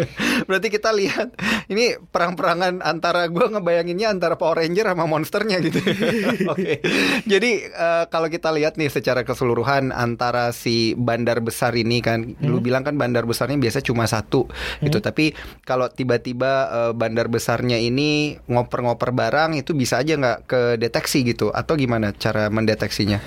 Berarti 0.48 0.68
kita 0.72 0.90
lihat 0.94 1.28
ini 1.68 1.84
perang-perangan 1.98 2.72
antara 2.82 3.22
gua 3.28 3.46
ngebayanginnya 3.52 4.08
antara 4.12 4.34
Power 4.38 4.62
Ranger 4.62 4.86
sama 4.94 5.04
monsternya 5.06 5.58
gitu. 5.62 5.80
Oke. 6.52 6.80
Jadi 7.24 7.50
eh, 7.68 8.04
kalau 8.08 8.28
kita 8.30 8.50
lihat 8.54 8.76
nih 8.80 8.90
secara 8.90 9.22
keseluruhan 9.22 9.90
antara 9.92 10.50
si 10.54 10.94
bandar 10.98 11.40
besar 11.44 11.74
ini 11.76 12.00
kan, 12.00 12.38
lu 12.42 12.58
bilang 12.58 12.82
kan 12.82 12.94
bandar 12.96 13.24
besarnya 13.28 13.58
biasa 13.58 13.84
cuma 13.84 14.04
satu 14.08 14.48
gitu. 14.84 14.98
Tapi 14.98 15.32
kalau 15.64 15.88
tiba-tiba 15.88 16.52
eh, 16.68 16.92
bandar 16.96 17.28
besarnya 17.28 17.76
ini 17.80 18.36
ngoper-ngoper 18.48 19.10
barang 19.12 19.58
itu 19.58 19.72
bisa 19.72 20.00
aja 20.00 20.16
nggak 20.16 20.38
kedeteksi 20.48 21.24
gitu 21.26 21.50
atau 21.52 21.74
gimana 21.74 22.12
cara 22.16 22.48
mendeteksinya? 22.48 23.20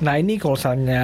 Nah 0.00 0.16
ini 0.16 0.40
kalau 0.40 0.56
misalnya 0.56 1.02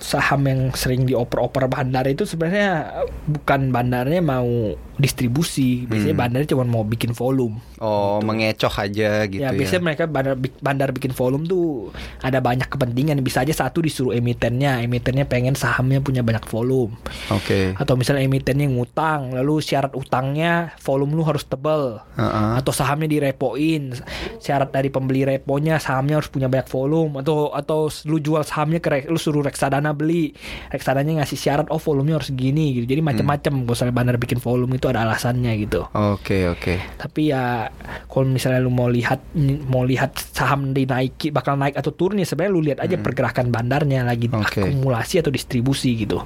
saham 0.00 0.48
yang 0.48 0.60
sering 0.72 1.04
dioper-oper 1.04 1.68
bandar 1.68 2.08
itu 2.08 2.24
sebenarnya 2.24 3.04
bukan 3.28 3.68
bandarnya 3.68 4.24
mau 4.24 4.72
distribusi, 4.98 5.86
biasanya 5.86 6.14
Hmm. 6.14 6.22
bandarnya 6.26 6.48
cuma 6.50 6.66
mau 6.66 6.82
bikin 6.82 7.14
volume. 7.14 7.62
Oh, 7.78 8.18
mengecoh 8.18 8.70
aja 8.74 9.24
gitu 9.30 9.38
ya 9.38 9.54
ya. 9.54 9.56
biasanya 9.56 9.82
mereka 9.86 10.04
bandar, 10.10 10.34
bandar 10.58 10.90
bikin 10.90 11.14
volume 11.14 11.46
tuh 11.46 11.94
ada 12.18 12.42
banyak 12.42 12.66
kepentingan. 12.66 13.22
Bisa 13.22 13.46
aja 13.46 13.54
satu 13.54 13.78
disuruh 13.78 14.10
emitennya, 14.10 14.82
emitennya 14.82 15.24
pengen 15.24 15.54
sahamnya 15.54 16.02
punya 16.02 16.26
banyak 16.26 16.42
volume. 16.50 16.98
Oke. 17.30 17.78
Atau 17.78 17.94
misalnya 17.94 18.26
emitennya 18.26 18.66
ngutang, 18.66 19.30
lalu 19.38 19.62
syarat 19.62 19.94
utangnya 19.94 20.74
volume 20.82 21.14
lu 21.14 21.22
harus 21.22 21.46
tebel. 21.46 22.02
Heeh. 22.18 22.58
Atau 22.58 22.74
sahamnya 22.74 23.06
direpoin, 23.06 23.94
syarat 24.42 24.74
dari 24.74 24.90
pembeli 24.90 25.22
reponya 25.22 25.78
sahamnya 25.78 26.18
harus 26.18 26.26
punya 26.26 26.50
banyak 26.50 26.66
volume. 26.66 27.22
Atau 27.22 27.54
atau 27.54 27.86
lu 28.10 28.18
jual 28.18 28.42
sahamnya 28.42 28.82
ke 28.82 29.06
lu 29.06 29.16
suruh 29.16 29.46
reksadana 29.46 29.94
beli, 29.94 30.34
reksadananya 30.74 31.22
ngasih 31.22 31.38
syarat 31.38 31.66
oh 31.70 31.78
volumenya 31.78 32.18
harus 32.18 32.34
segini 32.34 32.82
gitu. 32.82 32.90
Jadi 32.90 33.00
macam-macam. 33.06 33.54
Kalau 33.62 33.74
misalnya 33.78 33.94
bandar 33.94 34.16
bikin 34.18 34.42
volume 34.42 34.74
itu 34.74 34.87
ada 34.88 35.04
alasannya 35.04 35.52
gitu. 35.58 35.84
Oke, 35.90 36.46
oke. 36.46 36.74
Tapi 36.96 37.28
ya 37.28 37.68
kalau 38.04 38.26
misalnya 38.26 38.58
lu 38.58 38.68
mau 38.68 38.86
lihat 38.86 39.20
mau 39.64 39.82
lihat 39.82 40.16
saham 40.16 40.70
dinaiki 40.70 41.28
bakal 41.28 41.54
naik 41.54 41.74
atau 41.74 41.90
turun 41.90 42.16
ya 42.16 42.24
sebenarnya 42.24 42.52
lu 42.52 42.62
lihat 42.62 42.78
aja 42.78 42.96
pergerakan 42.96 43.48
bandarnya 43.48 44.02
lagi 44.02 44.26
Hmm. 44.28 44.40
Oke. 44.40 44.60
akumulasi 44.60 45.18
atau 45.18 45.28
distribusi 45.28 45.94
gitu. 45.96 46.20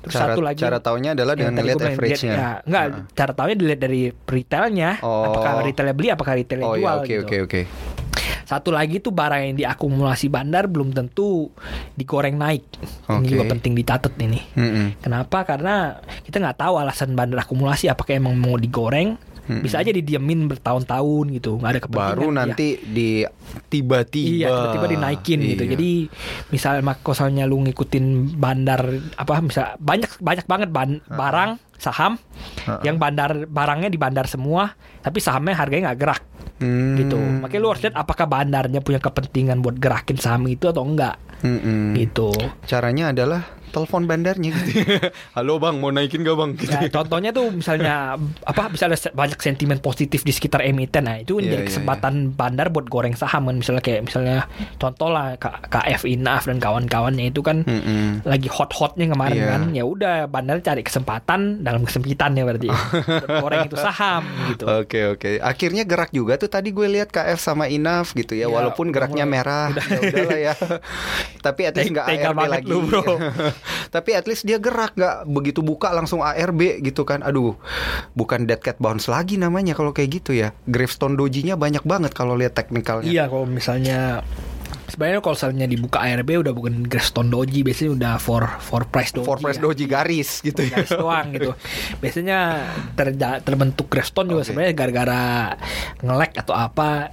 Terus 0.00 0.12
Cara 0.12 0.32
satu 0.32 0.40
lagi 0.40 0.60
cara 0.60 0.78
taunya 0.78 1.12
adalah 1.12 1.32
dengan 1.32 1.56
bilang, 1.56 1.80
average-nya. 1.80 2.34
ya, 2.34 2.48
enggak, 2.60 2.82
Heeh. 2.84 3.02
cara 3.16 3.32
taunya 3.32 3.56
dilihat 3.56 3.80
dari 3.80 4.00
retailnya, 4.12 4.90
Oh. 5.00 5.32
apakah 5.32 5.64
retailnya 5.64 5.94
beli, 5.96 6.08
apakah 6.12 6.32
retailnya 6.36 6.66
Oh 6.66 6.76
jual 6.76 6.84
ya, 6.84 6.92
oke 7.00 7.08
gitu. 7.08 7.22
oke 7.24 7.36
oke. 7.48 7.60
Satu 8.44 8.68
lagi 8.68 9.00
tuh 9.00 9.10
barang 9.10 9.40
yang 9.42 9.56
diakumulasi 9.56 10.28
bandar 10.28 10.68
belum 10.68 10.92
tentu 10.92 11.48
digoreng 11.92 12.36
naik. 12.36 12.64
Ini 13.08 13.16
Oke. 13.16 13.28
juga 13.28 13.44
penting 13.48 13.72
dicatat 13.72 14.12
ini. 14.18 14.40
Mm-mm. 14.52 15.00
Kenapa? 15.00 15.42
Karena 15.42 15.96
kita 16.22 16.38
nggak 16.38 16.58
tahu 16.60 16.74
alasan 16.76 17.12
bandar 17.12 17.40
akumulasi 17.40 17.88
apakah 17.88 18.14
emang 18.14 18.36
mau 18.36 18.54
digoreng, 18.54 19.16
bisa 19.44 19.76
aja 19.76 19.92
didiemin 19.92 20.48
bertahun-tahun 20.48 21.24
gitu, 21.36 21.60
nggak 21.60 21.70
ada 21.70 21.80
kepentingan. 21.80 22.12
Baru 22.16 22.26
Iya. 22.28 22.36
nanti 22.40 22.66
di 22.80 23.08
tiba-tiba. 23.68 24.28
Iya, 24.32 24.48
tiba-tiba 24.48 24.86
dinaikin 24.88 25.38
gitu. 25.44 25.64
Iya. 25.64 25.72
Jadi 25.76 25.90
misalnya 26.48 26.82
mak- 26.82 27.04
misalnya 27.04 27.44
lu 27.44 27.60
ngikutin 27.60 28.04
bandar 28.36 28.80
apa 29.16 29.44
misal 29.44 29.76
banyak 29.76 30.16
banyak 30.16 30.46
banget 30.48 30.68
ban- 30.72 31.04
barang 31.04 31.60
saham 31.76 32.16
yang 32.80 32.96
bandar 32.96 33.44
barangnya 33.44 33.92
di 33.92 34.00
bandar 34.00 34.24
semua, 34.24 34.72
tapi 35.04 35.20
sahamnya 35.20 35.52
harganya 35.52 35.92
nggak 35.92 36.00
gerak 36.00 36.22
Hmm. 36.62 36.94
gitu. 36.94 37.18
Makanya 37.18 37.60
lu 37.60 37.68
harus 37.74 37.82
lihat 37.82 37.96
apakah 37.98 38.30
bandarnya 38.30 38.78
punya 38.78 39.02
kepentingan 39.02 39.58
buat 39.58 39.76
gerakin 39.78 40.18
saham 40.18 40.46
itu 40.46 40.70
atau 40.70 40.86
enggak 40.86 41.18
Mm-mm. 41.42 41.98
gitu. 41.98 42.30
Caranya 42.64 43.10
adalah 43.10 43.42
telepon 43.74 44.06
bandarnya 44.06 44.54
gitu. 44.54 44.86
Halo 45.36 45.58
bang, 45.58 45.74
mau 45.76 45.90
naikin 45.90 46.22
gak 46.22 46.32
bang? 46.32 46.50
Gitu. 46.54 46.70
Ya, 46.76 46.90
contohnya 46.92 47.30
tuh 47.30 47.50
misalnya 47.50 48.14
apa 48.42 48.68
bisa 48.68 48.84
ada 48.84 48.94
banyak 48.94 49.34
sentimen 49.36 49.78
positif 49.78 50.20
di 50.20 50.30
sekitar 50.30 50.60
emiten 50.60 51.02
nah 51.02 51.16
itu 51.16 51.36
Iya, 51.36 51.50
jadi 51.50 51.56
iya, 51.58 51.66
kesempatan 51.66 52.14
bandar 52.30 52.68
buat 52.68 52.86
goreng 52.86 53.14
saham 53.14 53.46
kan 53.46 53.56
misalnya 53.56 53.80
kayak 53.80 54.04
misalnya 54.04 54.46
contoh 54.76 55.08
lah 55.08 55.34
KF 55.64 56.04
Inaf 56.04 56.44
dan 56.44 56.58
kawan-kawannya 56.58 57.26
itu 57.26 57.40
kan 57.40 57.64
Mm-mm. 57.64 58.22
lagi 58.22 58.46
hot-hotnya 58.46 59.08
kemarin 59.08 59.34
Iya. 59.36 59.48
kan 59.48 59.62
ya 59.72 59.84
udah 59.84 60.14
bandar 60.26 60.60
cari 60.60 60.82
kesempatan 60.82 61.40
dalam 61.60 61.82
kesempitan 61.82 62.32
ya 62.32 62.44
berarti 62.44 62.68
goreng 63.42 63.64
itu 63.64 63.74
saham 63.74 64.22
gitu 64.48 64.64
Oke 64.66 65.00
oke. 65.08 65.30
Akhirnya 65.40 65.82
gerak 65.82 66.10
juga 66.10 66.36
tuh 66.36 66.46
tadi 66.46 66.68
gue 66.68 66.84
lihat 66.86 67.08
KF 67.08 67.38
sama 67.38 67.66
Inaf 67.66 68.12
gitu 68.12 68.32
ya, 68.32 68.44
Ya, 68.44 68.46
walaupun 68.46 68.86
udah 68.86 68.94
geraknya 68.94 69.24
mulai- 69.24 69.40
merah. 69.40 69.66
Ya 69.72 69.98
udahlah 70.02 70.38
ya. 70.38 70.54
Tapi 71.40 71.60
at 71.62 71.74
least 71.74 71.90
nggak 71.90 72.06
ARB 72.06 72.38
lagi. 72.44 72.66
lu, 72.66 72.84
bro. 72.84 73.16
Tapi 73.88 74.10
at 74.12 74.24
least 74.24 74.42
dia 74.42 74.56
gerak 74.56 74.94
nggak 74.94 75.26
begitu 75.26 75.60
buka 75.60 75.90
langsung 75.90 76.20
ARB 76.20 76.80
gitu 76.80 77.02
kan. 77.02 77.20
Aduh, 77.20 77.56
bukan 78.12 78.44
dead 78.44 78.58
cat 78.58 78.76
bounce 78.76 79.06
lagi 79.06 79.34
namanya 79.34 79.72
kalau 79.72 79.90
kayak 79.90 80.10
gitu 80.14 80.32
ya. 80.32 80.52
Gravestone 80.64 81.14
dojinya 81.14 81.54
banyak 81.54 81.82
banget 81.82 82.10
kalau 82.10 82.34
lihat 82.34 82.52
teknikalnya. 82.52 83.06
iya 83.06 83.24
kalau 83.24 83.44
misalnya 83.44 84.22
sebenarnya 84.84 85.18
kalau 85.18 85.34
misalnya 85.34 85.66
dibuka 85.66 85.98
ARB 85.98 86.30
udah 86.38 86.52
bukan 86.52 86.84
Gravestone 86.84 87.26
Doji 87.26 87.64
biasanya 87.64 87.90
udah 87.94 88.14
for 88.16 88.44
for 88.60 88.84
price 88.84 89.10
doji 89.10 89.24
For 89.24 89.38
price 89.38 89.56
ya. 89.56 89.64
doji 89.64 89.84
garis 89.84 90.30
gitu 90.38 90.60
ya. 90.60 90.76
garis 90.76 90.92
doang 90.92 91.26
gitu. 91.32 91.50
Biasanya 92.04 92.38
terja- 92.92 93.40
terbentuk 93.40 93.88
Gravestone 93.88 94.28
juga 94.28 94.42
Oke. 94.42 94.48
sebenarnya 94.50 94.74
gara-gara 94.74 95.22
ngelek 96.00 96.32
atau 96.38 96.54
apa. 96.54 97.10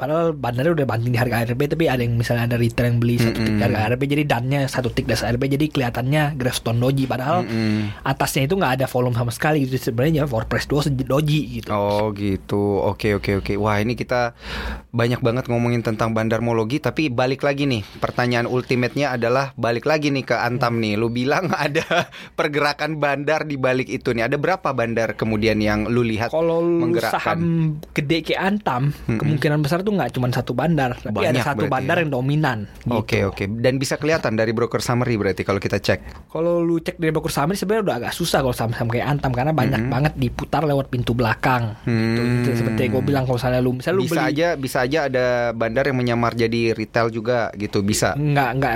Padahal 0.00 0.32
bandarnya 0.32 0.72
udah 0.72 0.86
banting 0.88 1.12
di 1.12 1.20
harga 1.20 1.44
ARB 1.44 1.60
tapi 1.76 1.84
ada 1.92 2.00
yang 2.00 2.16
misalnya 2.16 2.48
ada 2.48 2.56
retail 2.56 2.88
yang 2.88 2.98
beli 2.98 3.20
satu 3.20 3.36
tik 3.36 3.54
di 3.54 3.62
harga 3.62 3.80
ARB 3.92 4.02
jadi 4.08 4.24
dannya 4.24 4.60
satu 4.64 4.88
tik 4.88 5.04
das 5.04 5.20
ARB 5.20 5.44
jadi 5.44 5.68
kelihatannya 5.68 6.40
Gravestone 6.40 6.80
Doji 6.80 7.04
padahal 7.04 7.44
Mm-mm. 7.44 8.00
atasnya 8.02 8.48
itu 8.48 8.56
nggak 8.56 8.80
ada 8.80 8.86
volume 8.88 9.12
sama 9.12 9.28
sekali 9.28 9.68
gitu 9.68 9.76
sebenarnya 9.92 10.24
price 10.50 10.66
do 10.66 10.80
doji 10.80 11.60
gitu. 11.60 11.68
Oh 11.70 12.10
gitu, 12.16 12.80
oke 12.80 13.20
oke 13.20 13.44
oke. 13.44 13.52
Wah 13.60 13.78
ini 13.82 13.98
kita 13.98 14.32
banyak 14.90 15.20
banget 15.20 15.44
ngomongin 15.50 15.84
tentang 15.84 16.16
bandarmologi, 16.16 16.80
tapi 16.80 17.12
balik 17.12 17.44
lagi 17.44 17.66
nih, 17.68 17.82
pertanyaan 18.00 18.48
ultimate-nya 18.48 19.14
adalah 19.14 19.52
balik 19.54 19.84
lagi 19.84 20.08
nih 20.08 20.24
ke 20.24 20.36
Antam 20.38 20.80
nih. 20.80 20.96
Lu 20.96 21.12
bilang 21.12 21.52
ada 21.66 22.08
pergerakan 22.34 22.96
bandar 22.98 23.44
di 23.44 23.60
balik 23.60 23.90
itu 23.90 24.14
nih. 24.16 24.26
Ada 24.30 24.40
berapa 24.40 24.72
bandar 24.72 25.14
kemudian 25.14 25.60
yang 25.60 25.86
lu 25.90 26.06
lihat 26.06 26.32
Kalau 26.32 26.64
menggerakkan? 26.64 27.20
saham 27.20 27.40
gede 27.92 28.24
kayak 28.24 28.40
Antam, 28.40 28.94
kemungkinan 29.06 29.60
besar 29.60 29.84
tuh 29.84 29.89
nggak 29.92 30.10
cuma 30.12 30.26
satu 30.28 30.52
bandar, 30.52 30.94
tapi 30.96 31.14
Banyak 31.16 31.32
ada 31.32 31.42
satu 31.44 31.64
bandar 31.66 31.96
ya. 31.96 32.00
yang 32.00 32.10
dominan. 32.12 32.58
gitu. 32.80 32.94
Oke 32.94 33.18
oke. 33.22 33.44
Dan 33.50 33.76
bisa 33.76 33.94
kelihatan 33.94 34.34
dari 34.34 34.50
broker 34.50 34.78
summary 34.78 35.14
berarti 35.14 35.42
kalau 35.42 35.58
kita 35.58 35.76
cek. 35.76 36.26
Kalau 36.26 36.58
lu 36.58 36.78
cek 36.78 36.96
dari 36.96 37.10
broker 37.10 37.28
ini 37.30 37.54
sebenarnya 37.54 37.82
udah 37.82 37.96
agak 37.98 38.12
susah 38.12 38.38
kalau 38.40 38.52
saham-saham 38.52 38.88
kayak 38.88 39.06
Antam 39.06 39.30
karena 39.30 39.50
banyak 39.50 39.82
banget 39.86 40.12
diputar 40.14 40.62
lewat 40.62 40.88
pintu 40.88 41.12
belakang. 41.12 41.74
Gitu, 41.82 41.90
Hmm. 41.90 42.30
gitu. 42.38 42.50
Seperti 42.56 42.82
gue 42.88 43.02
bilang 43.02 43.24
kalau 43.24 43.36
misalnya 43.36 43.60
lu 43.60 43.72
misalnya 43.72 43.96
lu 43.96 44.04
Bisa 44.04 44.12
beli 44.12 44.24
aja 44.30 44.48
bisa 44.54 44.78
aja 44.80 44.98
ada 45.04 45.26
bandar 45.50 45.84
yang 45.84 45.96
menyamar 45.96 46.32
jadi 46.32 46.72
retail 46.72 47.08
juga 47.08 47.50
gitu 47.54 47.80
bisa. 47.80 48.12
nggak 48.12 48.50
nggak 48.56 48.74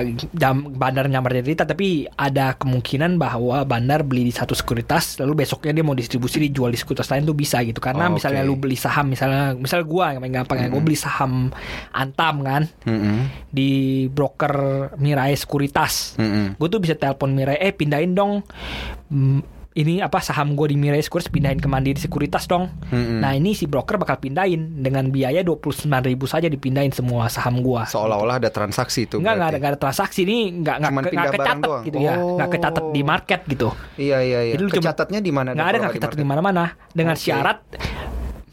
bandar 0.71 1.07
nyamar 1.07 1.31
jadi 1.35 1.47
retail 1.49 1.69
tapi 1.69 1.89
ada 2.11 2.55
kemungkinan 2.55 3.17
bahwa 3.17 3.63
bandar 3.65 4.03
beli 4.03 4.25
di 4.25 4.33
satu 4.33 4.53
sekuritas 4.53 5.19
lalu 5.19 5.45
besoknya 5.45 5.73
dia 5.73 5.83
mau 5.83 5.95
distribusi 5.95 6.41
dijual 6.41 6.69
di 6.69 6.77
sekuritas 6.77 7.09
lain 7.09 7.25
tuh 7.25 7.35
bisa 7.35 7.61
gitu 7.61 7.79
karena 7.79 8.03
Oh, 8.05 8.13
misalnya 8.13 8.43
oke. 8.43 8.49
lu 8.49 8.57
beli 8.57 8.75
saham 8.75 9.09
misalnya 9.09 9.55
misal 9.55 9.81
gua 9.83 10.13
yang 10.13 10.21
paling 10.21 10.37
gampang 10.37 10.59
ya 10.59 10.69
gue 10.69 10.83
beli 10.83 10.99
saham 11.05 11.53
Antam 11.91 12.41
kan 12.41 12.63
Mm-mm. 12.83 13.29
di 13.47 13.71
broker 14.09 14.55
Mirai 14.97 15.35
Sekuritas 15.35 16.17
Mm-mm. 16.17 16.57
gue 16.57 16.69
tuh 16.69 16.81
bisa 16.81 16.95
telepon 16.95 17.31
Mirai 17.31 17.59
eh 17.59 17.71
pindahin 17.71 18.13
dong 18.13 18.41
mm, 19.07 19.53
ini 19.75 19.99
apa 19.99 20.23
saham 20.23 20.55
gue 20.55 20.71
di 20.71 20.77
Mirai 20.77 21.03
Sekuritas 21.03 21.27
pindahin 21.29 21.59
ke 21.59 21.67
Mandiri 21.67 21.99
Sekuritas 21.99 22.47
dong 22.47 22.71
Mm-mm. 22.89 23.19
nah 23.19 23.33
ini 23.33 23.53
si 23.53 23.67
broker 23.67 23.97
bakal 23.97 24.17
pindahin 24.17 24.79
dengan 24.79 25.11
biaya 25.11 25.43
29.000 25.43 25.91
ribu 26.07 26.25
saja 26.25 26.47
dipindahin 26.47 26.91
semua 26.91 27.27
saham 27.27 27.59
gua 27.59 27.83
Seolah-olah 27.85 28.39
ada 28.39 28.49
transaksi 28.49 29.05
itu. 29.05 29.19
Enggak, 29.19 29.35
enggak 29.35 29.49
ada, 29.49 29.57
enggak 29.57 29.73
ada 29.73 29.81
transaksi 29.81 30.23
ini 30.23 30.39
enggak 30.53 30.77
enggak 30.79 30.93
ke- 30.95 31.11
enggak 31.11 31.27
kecatat 31.29 31.57
doang. 31.61 31.83
gitu 31.83 31.99
ya. 32.01 32.15
Enggak 32.15 32.47
Oh. 32.47 32.53
kecatat 32.53 32.85
di 32.89 33.03
market 33.03 33.41
gitu. 33.45 33.69
Iya 33.97 34.19
iya 34.21 34.39
iya. 34.45 34.53
Jadi 34.55 34.63
Kecatatnya 34.73 35.19
di 35.19 35.31
mana? 35.31 35.49
Enggak 35.51 35.67
ada 35.67 35.77
enggak 35.77 35.91
di 35.91 35.99
kecatat 35.99 36.17
di 36.17 36.25
mana-mana 36.25 36.65
dengan 36.93 37.15
Oke. 37.15 37.25
syarat 37.25 37.59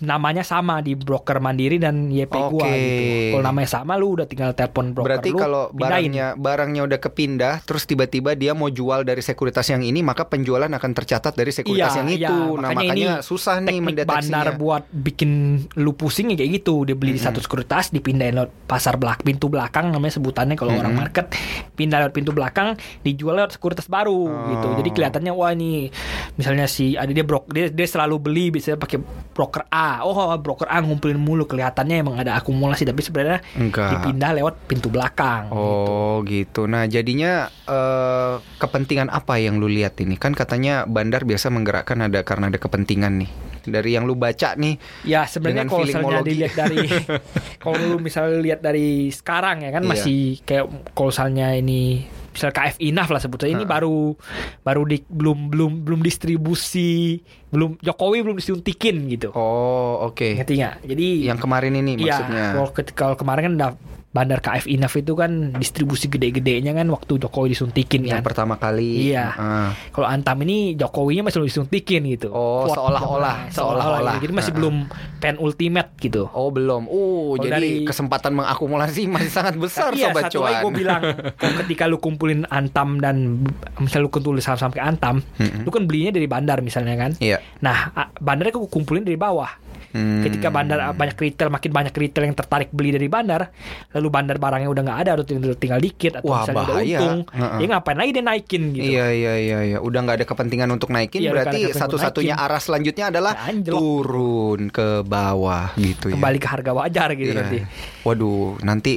namanya 0.02 0.42
sama 0.42 0.82
di 0.82 0.98
broker 0.98 1.38
Mandiri 1.38 1.78
dan 1.78 2.10
YP 2.10 2.34
gua 2.34 2.66
Oke. 2.66 2.74
gitu. 2.74 3.04
Kalau 3.38 3.44
namanya 3.46 3.70
sama 3.70 3.94
lu 3.96 4.18
udah 4.18 4.26
tinggal 4.26 4.52
telepon 4.58 4.98
broker 4.98 5.08
Berarti 5.08 5.30
lu 5.30 5.38
kalau 5.38 5.64
pindahin. 5.70 5.82
barangnya 5.82 6.28
barangnya 6.36 6.82
udah 6.90 7.00
kepindah, 7.00 7.56
terus 7.64 7.86
tiba-tiba 7.86 8.34
dia 8.34 8.58
mau 8.58 8.68
jual 8.74 9.06
dari 9.06 9.22
sekuritas 9.22 9.70
yang 9.70 9.86
ini, 9.86 10.02
maka 10.02 10.26
penjualan 10.26 10.68
akan 10.68 10.92
tercatat 10.98 11.34
dari 11.38 11.54
sekuritas 11.54 11.94
yang 12.02 12.10
itu. 12.10 12.38
nah 12.58 12.74
makanya 12.74 12.94
ini 12.94 13.06
susah 13.22 13.62
nih 13.62 13.78
mendeteksinya. 13.78 14.42
bandar 14.42 14.48
buat 14.58 14.84
bikin 14.90 15.32
lu 15.78 15.94
pusing 15.94 16.34
ya 16.34 16.36
kayak 16.42 16.52
gitu. 16.62 16.84
Dia 16.84 16.98
beli 16.98 17.16
di 17.16 17.22
satu 17.22 17.38
sekuritas, 17.38 17.94
dipindahin 17.94 18.42
lewat 18.42 18.52
pasar 18.66 18.98
belak 18.98 19.22
pintu 19.22 19.48
belakang 19.48 19.94
namanya 19.94 20.18
sebutannya 20.18 20.58
kalau 20.58 20.74
orang 20.76 20.98
market 20.98 21.30
pindah 21.78 22.02
lewat 22.02 22.14
pintu 22.14 22.34
belakang, 22.34 22.74
dijual 23.06 23.38
lewat 23.38 23.56
sekuritas 23.56 23.86
baru 23.86 24.26
gitu. 24.50 24.68
Oh. 24.68 24.76
Jadi 24.82 24.90
kelihatannya 24.92 25.34
wah 25.34 25.54
ini 25.54 25.94
misalnya 26.36 26.66
si 26.66 26.98
ada 26.98 27.12
dia 27.12 27.22
brok 27.22 27.46
dia, 27.52 27.70
dia 27.70 27.88
selalu 27.88 28.16
beli 28.18 28.46
biasanya 28.50 28.82
pakai 28.82 28.98
broker 29.36 29.68
A. 29.70 29.91
Oh 30.00 30.32
broker 30.38 30.66
A 30.66 30.80
ngumpulin 30.80 31.16
mulu 31.16 31.44
kelihatannya 31.44 32.00
emang 32.00 32.16
ada 32.16 32.36
akumulasi 32.36 32.84
tapi 32.84 33.02
sebenarnya 33.02 33.44
Enggak. 33.54 34.00
dipindah 34.00 34.32
lewat 34.34 34.56
pintu 34.66 34.88
belakang. 34.88 35.52
Oh 35.52 36.24
gitu. 36.24 36.66
Nah 36.66 36.86
jadinya 36.86 37.52
eh, 37.66 38.34
kepentingan 38.58 39.08
apa 39.08 39.36
yang 39.36 39.58
lu 39.58 39.68
lihat 39.68 40.00
ini? 40.00 40.16
Kan 40.16 40.32
katanya 40.32 40.86
bandar 40.86 41.24
biasa 41.24 41.50
menggerakkan 41.50 42.00
ada 42.00 42.24
karena 42.24 42.48
ada 42.48 42.56
kepentingan 42.56 43.20
nih. 43.20 43.32
Dari 43.62 43.94
yang 43.94 44.10
lu 44.10 44.18
baca 44.18 44.58
nih, 44.58 44.74
Ya 45.06 45.22
sebenarnya 45.24 45.70
kalau 45.70 45.86
misalnya 45.86 46.26
dilihat 46.26 46.54
dari 46.56 46.82
kalau 47.62 47.78
lu 47.78 47.98
misalnya 47.98 48.42
lihat 48.42 48.60
dari 48.60 48.88
sekarang 49.10 49.62
ya 49.62 49.70
kan 49.70 49.84
Iya. 49.84 49.90
masih 49.92 50.20
kayak 50.42 50.66
kalau 50.92 51.10
misalnya 51.10 51.48
ini 51.54 52.10
misal 52.32 52.50
KF 52.56 52.80
Inaf 52.80 53.12
lah 53.12 53.20
sebutnya 53.20 53.52
ini 53.52 53.64
baru 53.68 54.16
baru 54.64 54.82
di, 54.88 55.04
belum 55.04 55.52
belum 55.52 55.72
belum 55.84 56.00
distribusi 56.00 57.20
belum 57.52 57.76
Jokowi 57.84 58.24
belum 58.24 58.38
disuntikin 58.40 59.12
gitu. 59.12 59.36
oh 59.36 60.08
oke. 60.08 60.40
Ngerti 60.40 60.54
nggak? 60.56 60.76
Jadi 60.88 61.08
Yang 61.28 61.40
kemarin 61.44 61.74
ini 61.76 62.00
iya, 62.00 62.16
maksudnya. 62.16 62.46
kalau 62.56 62.70
ketika 62.72 63.00
kalau 63.02 63.16
kemarin 63.20 63.42
kan 63.44 63.54
udah 63.60 63.72
bandar 64.12 64.40
KF 64.40 64.68
Inaf 64.68 64.92
itu 64.94 65.16
kan 65.16 65.56
distribusi 65.56 66.06
gede-gedenya 66.06 66.72
kan 66.74 66.84
waktu 66.88 67.16
Jokowi 67.16 67.56
disuntikin 67.56 68.04
Yang 68.04 68.20
kan. 68.20 68.28
pertama 68.28 68.56
kali. 68.56 69.08
Iya. 69.08 69.32
Ah. 69.32 69.70
Kalau 69.88 70.04
Antam 70.04 70.36
ini 70.42 70.76
Jokowinya 70.76 71.24
masih 71.24 71.40
belum 71.40 71.48
disuntikin 71.48 72.04
gitu. 72.10 72.28
Oh, 72.28 72.68
seolah-olah, 72.68 73.48
seolah-olah. 73.50 74.20
gitu. 74.20 74.28
Jadi 74.28 74.34
masih 74.36 74.52
Ah. 74.52 74.58
belum 74.60 74.76
pen 75.18 75.36
ultimate 75.38 75.96
gitu. 75.98 76.28
Oh 76.30 76.52
belum. 76.52 76.86
Uh, 76.86 77.40
Kalau 77.40 77.46
jadi 77.48 77.56
dari- 77.56 77.88
kesempatan 77.88 78.36
mengakumulasi 78.36 79.08
masih 79.08 79.32
sangat 79.38 79.56
besar 79.56 79.96
iya, 79.96 80.12
sobat 80.12 80.28
satu 80.28 80.44
cuan. 80.44 80.60
gue 80.62 80.72
bilang 80.76 81.02
ketika 81.64 81.88
lu 81.88 81.98
kumpulin 81.98 82.44
Antam 82.48 83.00
dan 83.00 83.48
misal 83.78 84.04
lu 84.04 84.12
kumpulin 84.12 84.44
saham-saham 84.44 84.76
kayak 84.76 84.92
Antam, 84.92 85.24
lu 85.64 85.70
kan 85.70 85.88
belinya 85.88 86.12
dari 86.12 86.28
bandar 86.28 86.60
misalnya 86.60 87.00
kan. 87.00 87.16
Iya. 87.16 87.40
Nah, 87.60 87.90
bandarnya 88.18 88.52
gue 88.52 88.68
kumpulin 88.68 89.02
dari 89.02 89.16
bawah. 89.16 89.71
Hmm. 89.92 90.24
Ketika 90.24 90.48
bandar 90.48 90.80
ah, 90.80 90.92
banyak 90.92 91.16
retail, 91.16 91.52
makin 91.52 91.72
banyak 91.72 91.92
retail 91.92 92.24
yang 92.26 92.36
tertarik 92.36 92.72
beli 92.72 92.96
dari 92.96 93.08
bandar, 93.08 93.52
lalu 93.92 94.08
bandar 94.08 94.40
barangnya 94.40 94.68
udah 94.68 94.82
nggak 94.82 95.00
ada, 95.04 95.12
atau 95.20 95.26
tinggal, 95.54 95.80
dikit, 95.80 96.20
atau 96.20 96.32
Wah, 96.32 96.44
misalnya 96.44 96.56
udah 96.58 96.68
bahaya. 96.74 96.98
untung, 96.98 97.18
Heeh. 97.30 97.60
ya 97.60 97.68
ngapain 97.68 97.98
lagi 98.00 98.12
dia 98.12 98.24
naikin 98.24 98.64
gitu. 98.72 98.88
Iya 98.88 99.06
iya 99.12 99.34
iya 99.36 99.60
iya. 99.66 99.78
Udah 99.80 100.00
nggak 100.02 100.18
ada 100.18 100.26
kepentingan 100.26 100.70
untuk 100.70 100.90
naikin 100.90 101.20
Iya, 101.20 101.32
udah 101.32 101.44
berarti 101.44 101.60
satu-satunya 101.72 102.36
arah 102.36 102.58
selanjutnya 102.58 103.12
adalah 103.12 103.34
Ya, 103.36 103.52
anjlok. 103.52 103.78
turun 103.78 104.62
ke 104.70 104.88
bawah 105.04 105.76
gitu 105.76 106.08
ya. 106.08 106.16
Kembali 106.16 106.38
ke 106.38 106.48
harga 106.48 106.72
wajar 106.72 107.10
gitu 107.14 107.32
Iya. 107.32 107.40
nanti. 107.44 107.58
Waduh, 108.02 108.58
nanti 108.64 108.94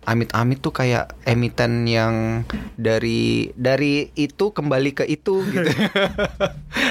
amit-amit 0.00 0.58
tuh 0.58 0.70
kayak 0.70 1.10
emiten 1.22 1.82
yang 1.84 2.44
dari 2.74 3.50
dari 3.52 4.12
itu 4.14 4.50
kembali 4.50 4.90
ke 4.92 5.04
itu 5.04 5.42
gitu. 5.44 5.68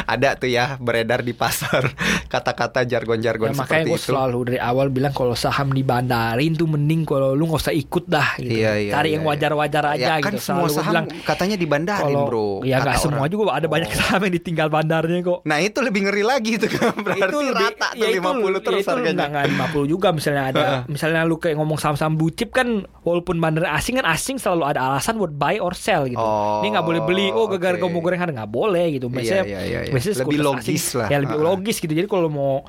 Ada 0.08 0.36
tuh 0.36 0.48
ya 0.48 0.76
beredar 0.78 1.20
di 1.20 1.32
pasar 1.32 1.92
kata-kata 2.26 2.84
jargon-jargon 2.84 3.52
Ya, 3.52 3.56
makanya 3.56 3.66
seperti 3.84 3.90
gue 3.90 3.98
itu. 3.98 4.08
selalu 4.08 4.38
dari 4.46 4.60
awal 4.60 4.88
bilang 4.88 5.12
kalau 5.12 5.34
saham 5.34 5.72
dibandarin 5.72 6.54
tuh 6.54 6.68
mending 6.68 7.04
kalau 7.04 7.32
lu 7.32 7.46
nggak 7.46 7.62
usah 7.62 7.74
ikut 7.74 8.06
dah 8.06 8.36
gitu. 8.38 8.54
Iya, 8.54 8.72
iya, 8.78 8.92
Cari 8.94 9.08
iya, 9.08 9.16
yang 9.16 9.24
iya. 9.24 9.30
wajar-wajar 9.30 9.84
aja 9.88 9.98
ya, 9.98 10.16
gitu. 10.16 10.26
kan 10.26 10.34
semua 10.38 10.60
Selalu 10.62 10.74
saham 10.74 10.88
bilang, 10.88 11.06
katanya 11.24 11.56
dibandarin, 11.56 12.06
kalau 12.08 12.26
Bro. 12.26 12.48
ya 12.64 12.76
nggak 12.80 12.98
semua 12.98 13.20
orang. 13.20 13.30
juga 13.30 13.44
ada 13.54 13.68
banyak 13.68 13.86
Oh. 13.88 13.96
saham 13.98 14.22
yang 14.22 14.34
ditinggal 14.34 14.68
bandarnya 14.68 15.20
kok. 15.22 15.40
Nah, 15.44 15.58
itu 15.60 15.80
lebih 15.80 16.02
ngeri 16.04 16.24
lagi 16.24 16.52
tuh 16.56 16.70
kan. 16.70 16.92
Berarti 16.98 17.24
lebih- 17.26 17.56
rata 17.58 17.88
tuh 17.90 17.98
ya 17.98 18.08
50 18.14 18.60
terus 18.62 18.76
ya 18.76 18.84
itu 18.84 18.92
harganya. 18.94 19.12
Enggak, 19.18 19.28
enggak 19.30 19.46
50 19.74 19.86
juga 19.88 20.08
misalnya 20.12 20.44
ada 20.46 20.66
misalnya 20.94 21.22
lu 21.24 21.36
kayak 21.38 21.56
ngomong 21.56 21.78
saham-saham 21.78 22.14
blue 22.14 22.30
chip 22.30 22.52
kan 22.52 22.84
walaupun 23.08 23.40
bandar 23.40 23.64
asing 23.72 23.96
kan 23.96 24.06
asing 24.06 24.36
selalu 24.36 24.68
ada 24.68 24.84
alasan 24.86 25.16
buat 25.16 25.32
buy 25.32 25.58
or 25.58 25.72
sell 25.72 26.04
gitu. 26.04 26.20
Oh, 26.20 26.60
Dia 26.60 26.76
nggak 26.76 26.84
boleh 26.84 27.02
beli 27.02 27.28
oh 27.30 27.48
gara-gara 27.48 27.74
oke. 27.74 27.88
kamu 27.88 27.98
goreng 27.98 28.20
harga 28.20 28.36
nggak 28.36 28.52
boleh 28.52 28.86
gitu. 28.92 29.08
Biasanya 29.08 29.44
Iya, 29.44 29.60
iya, 29.64 29.80
iya. 29.82 29.92
biasanya 29.96 30.16
Lebih 30.20 30.40
logis 30.44 30.84
asing, 30.84 30.98
lah. 30.98 31.08
Ya 31.08 31.18
lebih 31.18 31.40
Ah. 31.40 31.46
logis 31.48 31.76
gitu. 31.78 31.94
Jadi 31.94 32.06
kalau 32.06 32.28
mau 32.28 32.68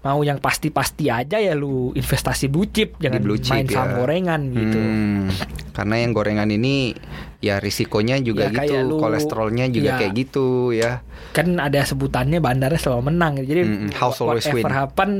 mau 0.00 0.22
yang 0.22 0.38
pasti-pasti 0.38 1.10
aja 1.10 1.36
ya 1.36 1.52
lu 1.52 1.90
investasi 1.92 2.46
blue 2.46 2.64
chip 2.64 2.94
jangan 2.96 3.18
blue 3.18 3.36
chip, 3.36 3.50
main 3.52 3.66
saham 3.66 3.88
ya. 3.88 3.94
gorengan 3.98 4.40
gitu. 4.48 4.78
Hmm. 4.78 5.26
karena 5.72 5.94
yang 5.98 6.12
gorengan 6.12 6.46
ini 6.46 6.92
ya 7.42 7.58
risikonya 7.58 8.16
juga 8.18 8.46
Ya, 8.46 8.54
gitu, 8.56 8.86
lu- 8.86 8.96
kolesterolnya 8.96 9.66
juga 9.66 9.90
ya. 9.90 9.98
kayak 9.98 10.12
gitu 10.16 10.46
ya. 10.70 11.02
kan 11.32 11.48
ada 11.56 11.80
sebutannya 11.80 12.38
bandarnya 12.38 12.76
selalu 12.76 13.08
menang 13.08 13.40
jadi 13.40 13.64
Mm-mm, 13.64 13.90
house 13.94 14.20
always 14.20 14.44
win. 14.44 14.62
happen 14.64 15.10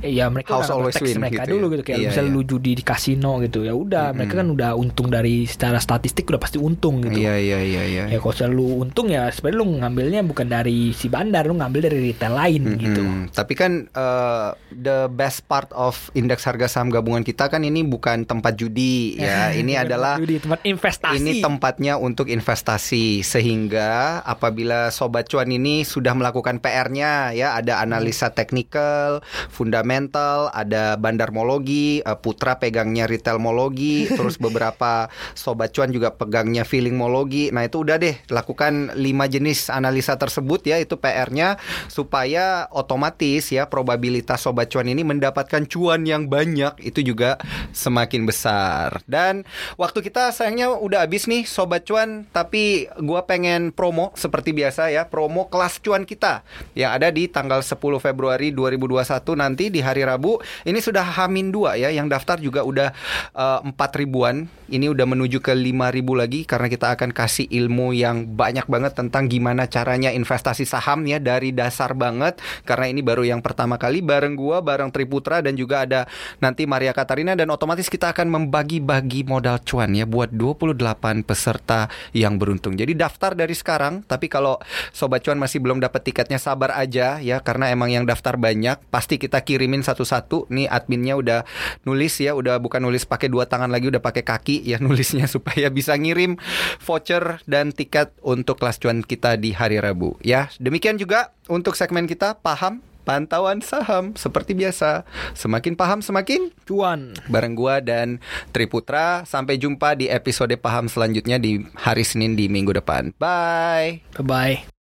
ya 0.00 0.26
mereka 0.26 0.54
House 0.54 0.70
always 0.70 0.96
win 0.96 1.18
mereka 1.18 1.44
gitu 1.44 1.54
dulu 1.54 1.66
ya. 1.66 1.70
gitu 1.70 1.82
kayak 1.84 1.98
Iya, 1.98 2.08
misalnya 2.08 2.26
iya. 2.26 2.36
lu 2.36 2.42
judi 2.42 2.72
di 2.72 2.82
kasino 2.82 3.32
gitu 3.38 3.58
ya 3.60 3.72
udah 3.72 4.06
mereka 4.10 4.34
kan 4.36 4.48
udah 4.48 4.70
untung 4.72 5.06
dari 5.06 5.44
secara 5.44 5.76
statistik 5.76 6.24
udah 6.26 6.38
pasti 6.38 6.56
untung 6.56 6.98
gitu 7.00 7.14
Iya 7.16 7.36
iya 7.36 7.58
iya 7.60 7.82
iya. 7.84 8.04
ya 8.06 8.16
kalau 8.16 8.32
misalnya 8.32 8.54
lu 8.54 8.66
untung 8.80 9.06
ya 9.06 9.28
sebenarnya 9.28 9.58
lu 9.58 9.66
ngambilnya 9.78 10.20
bukan 10.24 10.46
dari 10.48 10.78
si 10.90 11.06
bandar 11.06 11.44
lu 11.44 11.54
ngambil 11.54 11.80
dari 11.84 11.98
retail 12.06 12.32
lain 12.34 12.62
gitu 12.74 13.02
Mm-mm. 13.02 13.22
Tapi 13.30 13.52
kan 13.54 13.72
uh, 13.92 14.48
the 14.70 15.06
best 15.10 15.44
part 15.44 15.68
of 15.72 15.94
indeks 16.12 16.42
harga 16.42 16.66
saham 16.66 16.88
gabungan 16.88 17.20
kita 17.20 17.46
kan 17.46 17.60
ini 17.60 17.82
bukan 17.82 18.24
tempat 18.24 18.56
judi 18.56 19.14
ya. 19.16 19.50
Ini 19.58 19.74
Bukan 19.74 19.84
adalah 19.84 20.14
judi, 20.16 20.38
tempat 20.38 20.60
investasi 20.62 21.18
Ini 21.18 21.32
tempatnya 21.68 22.00
untuk 22.00 22.32
investasi 22.32 23.20
sehingga 23.20 24.24
apabila 24.24 24.88
sobat 24.88 25.28
cuan 25.28 25.52
ini 25.52 25.84
sudah 25.84 26.16
melakukan 26.16 26.64
PR-nya 26.64 27.36
ya 27.36 27.60
ada 27.60 27.84
analisa 27.84 28.32
teknikal, 28.32 29.20
fundamental, 29.52 30.48
ada 30.56 30.96
bandarmologi, 30.96 32.00
eh, 32.00 32.18
Putra 32.24 32.56
pegangnya 32.56 33.04
retailmologi, 33.04 34.08
terus 34.16 34.40
beberapa 34.40 35.12
sobat 35.36 35.76
cuan 35.76 35.92
juga 35.92 36.16
pegangnya 36.16 36.64
feelingmologi. 36.64 37.52
Nah, 37.52 37.68
itu 37.68 37.84
udah 37.84 38.00
deh 38.00 38.16
lakukan 38.32 38.96
lima 38.96 39.28
jenis 39.28 39.68
analisa 39.68 40.16
tersebut 40.16 40.64
ya 40.72 40.80
itu 40.80 40.96
PR-nya 40.96 41.60
supaya 41.92 42.64
otomatis 42.72 43.52
ya 43.52 43.68
probabilitas 43.68 44.40
sobat 44.40 44.72
cuan 44.72 44.88
ini 44.88 45.04
mendapatkan 45.04 45.68
cuan 45.68 46.08
yang 46.08 46.32
banyak 46.32 46.80
itu 46.80 47.04
juga 47.04 47.36
semakin 47.76 48.24
besar. 48.24 49.04
Dan 49.04 49.44
waktu 49.76 50.00
kita 50.00 50.32
sayangnya 50.32 50.72
udah 50.72 51.04
habis 51.04 51.28
nih 51.28 51.44
sobat 51.58 51.82
cuan, 51.82 52.22
tapi 52.30 52.86
gua 53.02 53.26
pengen 53.26 53.74
promo 53.74 54.14
seperti 54.14 54.54
biasa 54.54 54.94
ya, 54.94 55.10
promo 55.10 55.50
kelas 55.50 55.82
cuan 55.82 56.06
kita 56.06 56.46
yang 56.78 56.94
ada 56.94 57.10
di 57.10 57.26
tanggal 57.26 57.66
10 57.66 57.74
Februari 57.98 58.54
2021 58.54 59.34
nanti 59.34 59.66
di 59.66 59.82
hari 59.82 60.06
Rabu. 60.06 60.38
Ini 60.62 60.78
sudah 60.78 61.02
Hamin 61.02 61.50
2 61.50 61.82
ya, 61.82 61.90
yang 61.90 62.06
daftar 62.06 62.38
juga 62.38 62.62
udah 62.62 62.94
eh, 63.34 63.60
4 63.66 63.74
ribuan. 63.98 64.46
Ini 64.68 64.86
udah 64.92 65.08
menuju 65.08 65.42
ke 65.42 65.50
5 65.50 65.90
ribu 65.90 66.14
lagi 66.14 66.46
karena 66.46 66.68
kita 66.70 66.94
akan 66.94 67.10
kasih 67.10 67.48
ilmu 67.50 67.96
yang 67.96 68.28
banyak 68.36 68.68
banget 68.68 68.94
tentang 68.94 69.26
gimana 69.26 69.64
caranya 69.64 70.12
investasi 70.12 70.68
saham 70.68 71.08
ya 71.08 71.16
dari 71.16 71.56
dasar 71.56 71.96
banget 71.96 72.36
karena 72.68 72.92
ini 72.92 73.00
baru 73.00 73.24
yang 73.24 73.40
pertama 73.40 73.80
kali 73.80 74.04
bareng 74.04 74.36
gua, 74.36 74.60
bareng 74.60 74.92
Triputra 74.92 75.40
dan 75.40 75.56
juga 75.56 75.88
ada 75.88 76.04
nanti 76.38 76.68
Maria 76.68 76.92
Katarina 76.92 77.32
dan 77.32 77.48
otomatis 77.48 77.88
kita 77.88 78.12
akan 78.12 78.28
membagi-bagi 78.28 79.24
modal 79.24 79.56
cuan 79.64 79.96
ya 79.96 80.04
buat 80.04 80.30
28 80.36 81.24
peserta 81.38 81.86
yang 82.10 82.34
beruntung. 82.34 82.74
Jadi 82.74 82.98
daftar 82.98 83.38
dari 83.38 83.54
sekarang, 83.54 84.02
tapi 84.02 84.26
kalau 84.26 84.58
sobat 84.90 85.22
cuan 85.22 85.38
masih 85.38 85.62
belum 85.62 85.78
dapat 85.78 86.02
tiketnya 86.02 86.42
sabar 86.42 86.74
aja 86.74 87.22
ya 87.22 87.38
karena 87.38 87.70
emang 87.70 87.94
yang 87.94 88.02
daftar 88.02 88.34
banyak, 88.34 88.82
pasti 88.90 89.22
kita 89.22 89.46
kirimin 89.46 89.86
satu-satu. 89.86 90.50
Nih 90.50 90.66
adminnya 90.66 91.14
udah 91.14 91.46
nulis 91.86 92.18
ya, 92.18 92.34
udah 92.34 92.58
bukan 92.58 92.82
nulis 92.82 93.06
pakai 93.06 93.30
dua 93.30 93.46
tangan 93.46 93.70
lagi 93.70 93.86
udah 93.86 94.02
pakai 94.02 94.26
kaki 94.26 94.66
ya 94.66 94.82
nulisnya 94.84 95.30
supaya 95.30 95.70
bisa 95.70 95.94
ngirim 95.94 96.34
voucher 96.82 97.38
dan 97.46 97.70
tiket 97.70 98.10
untuk 98.26 98.58
kelas 98.58 98.82
cuan 98.82 99.06
kita 99.06 99.38
di 99.38 99.54
hari 99.54 99.78
Rabu 99.78 100.18
ya. 100.26 100.50
Demikian 100.58 100.98
juga 100.98 101.30
untuk 101.46 101.78
segmen 101.78 102.10
kita 102.10 102.34
paham 102.42 102.82
pantauan 103.08 103.64
saham 103.64 104.12
seperti 104.12 104.52
biasa. 104.52 105.08
Semakin 105.32 105.72
paham 105.72 106.04
semakin 106.04 106.52
cuan 106.68 107.16
bareng 107.32 107.56
gua 107.56 107.80
dan 107.80 108.20
Triputra. 108.52 109.24
Sampai 109.24 109.56
jumpa 109.56 109.96
di 109.96 110.12
episode 110.12 110.52
paham 110.60 110.92
selanjutnya 110.92 111.40
di 111.40 111.64
hari 111.72 112.04
Senin 112.04 112.36
di 112.36 112.52
minggu 112.52 112.76
depan. 112.76 113.16
Bye. 113.16 114.04
bye 114.12 114.26
bye 114.28 114.77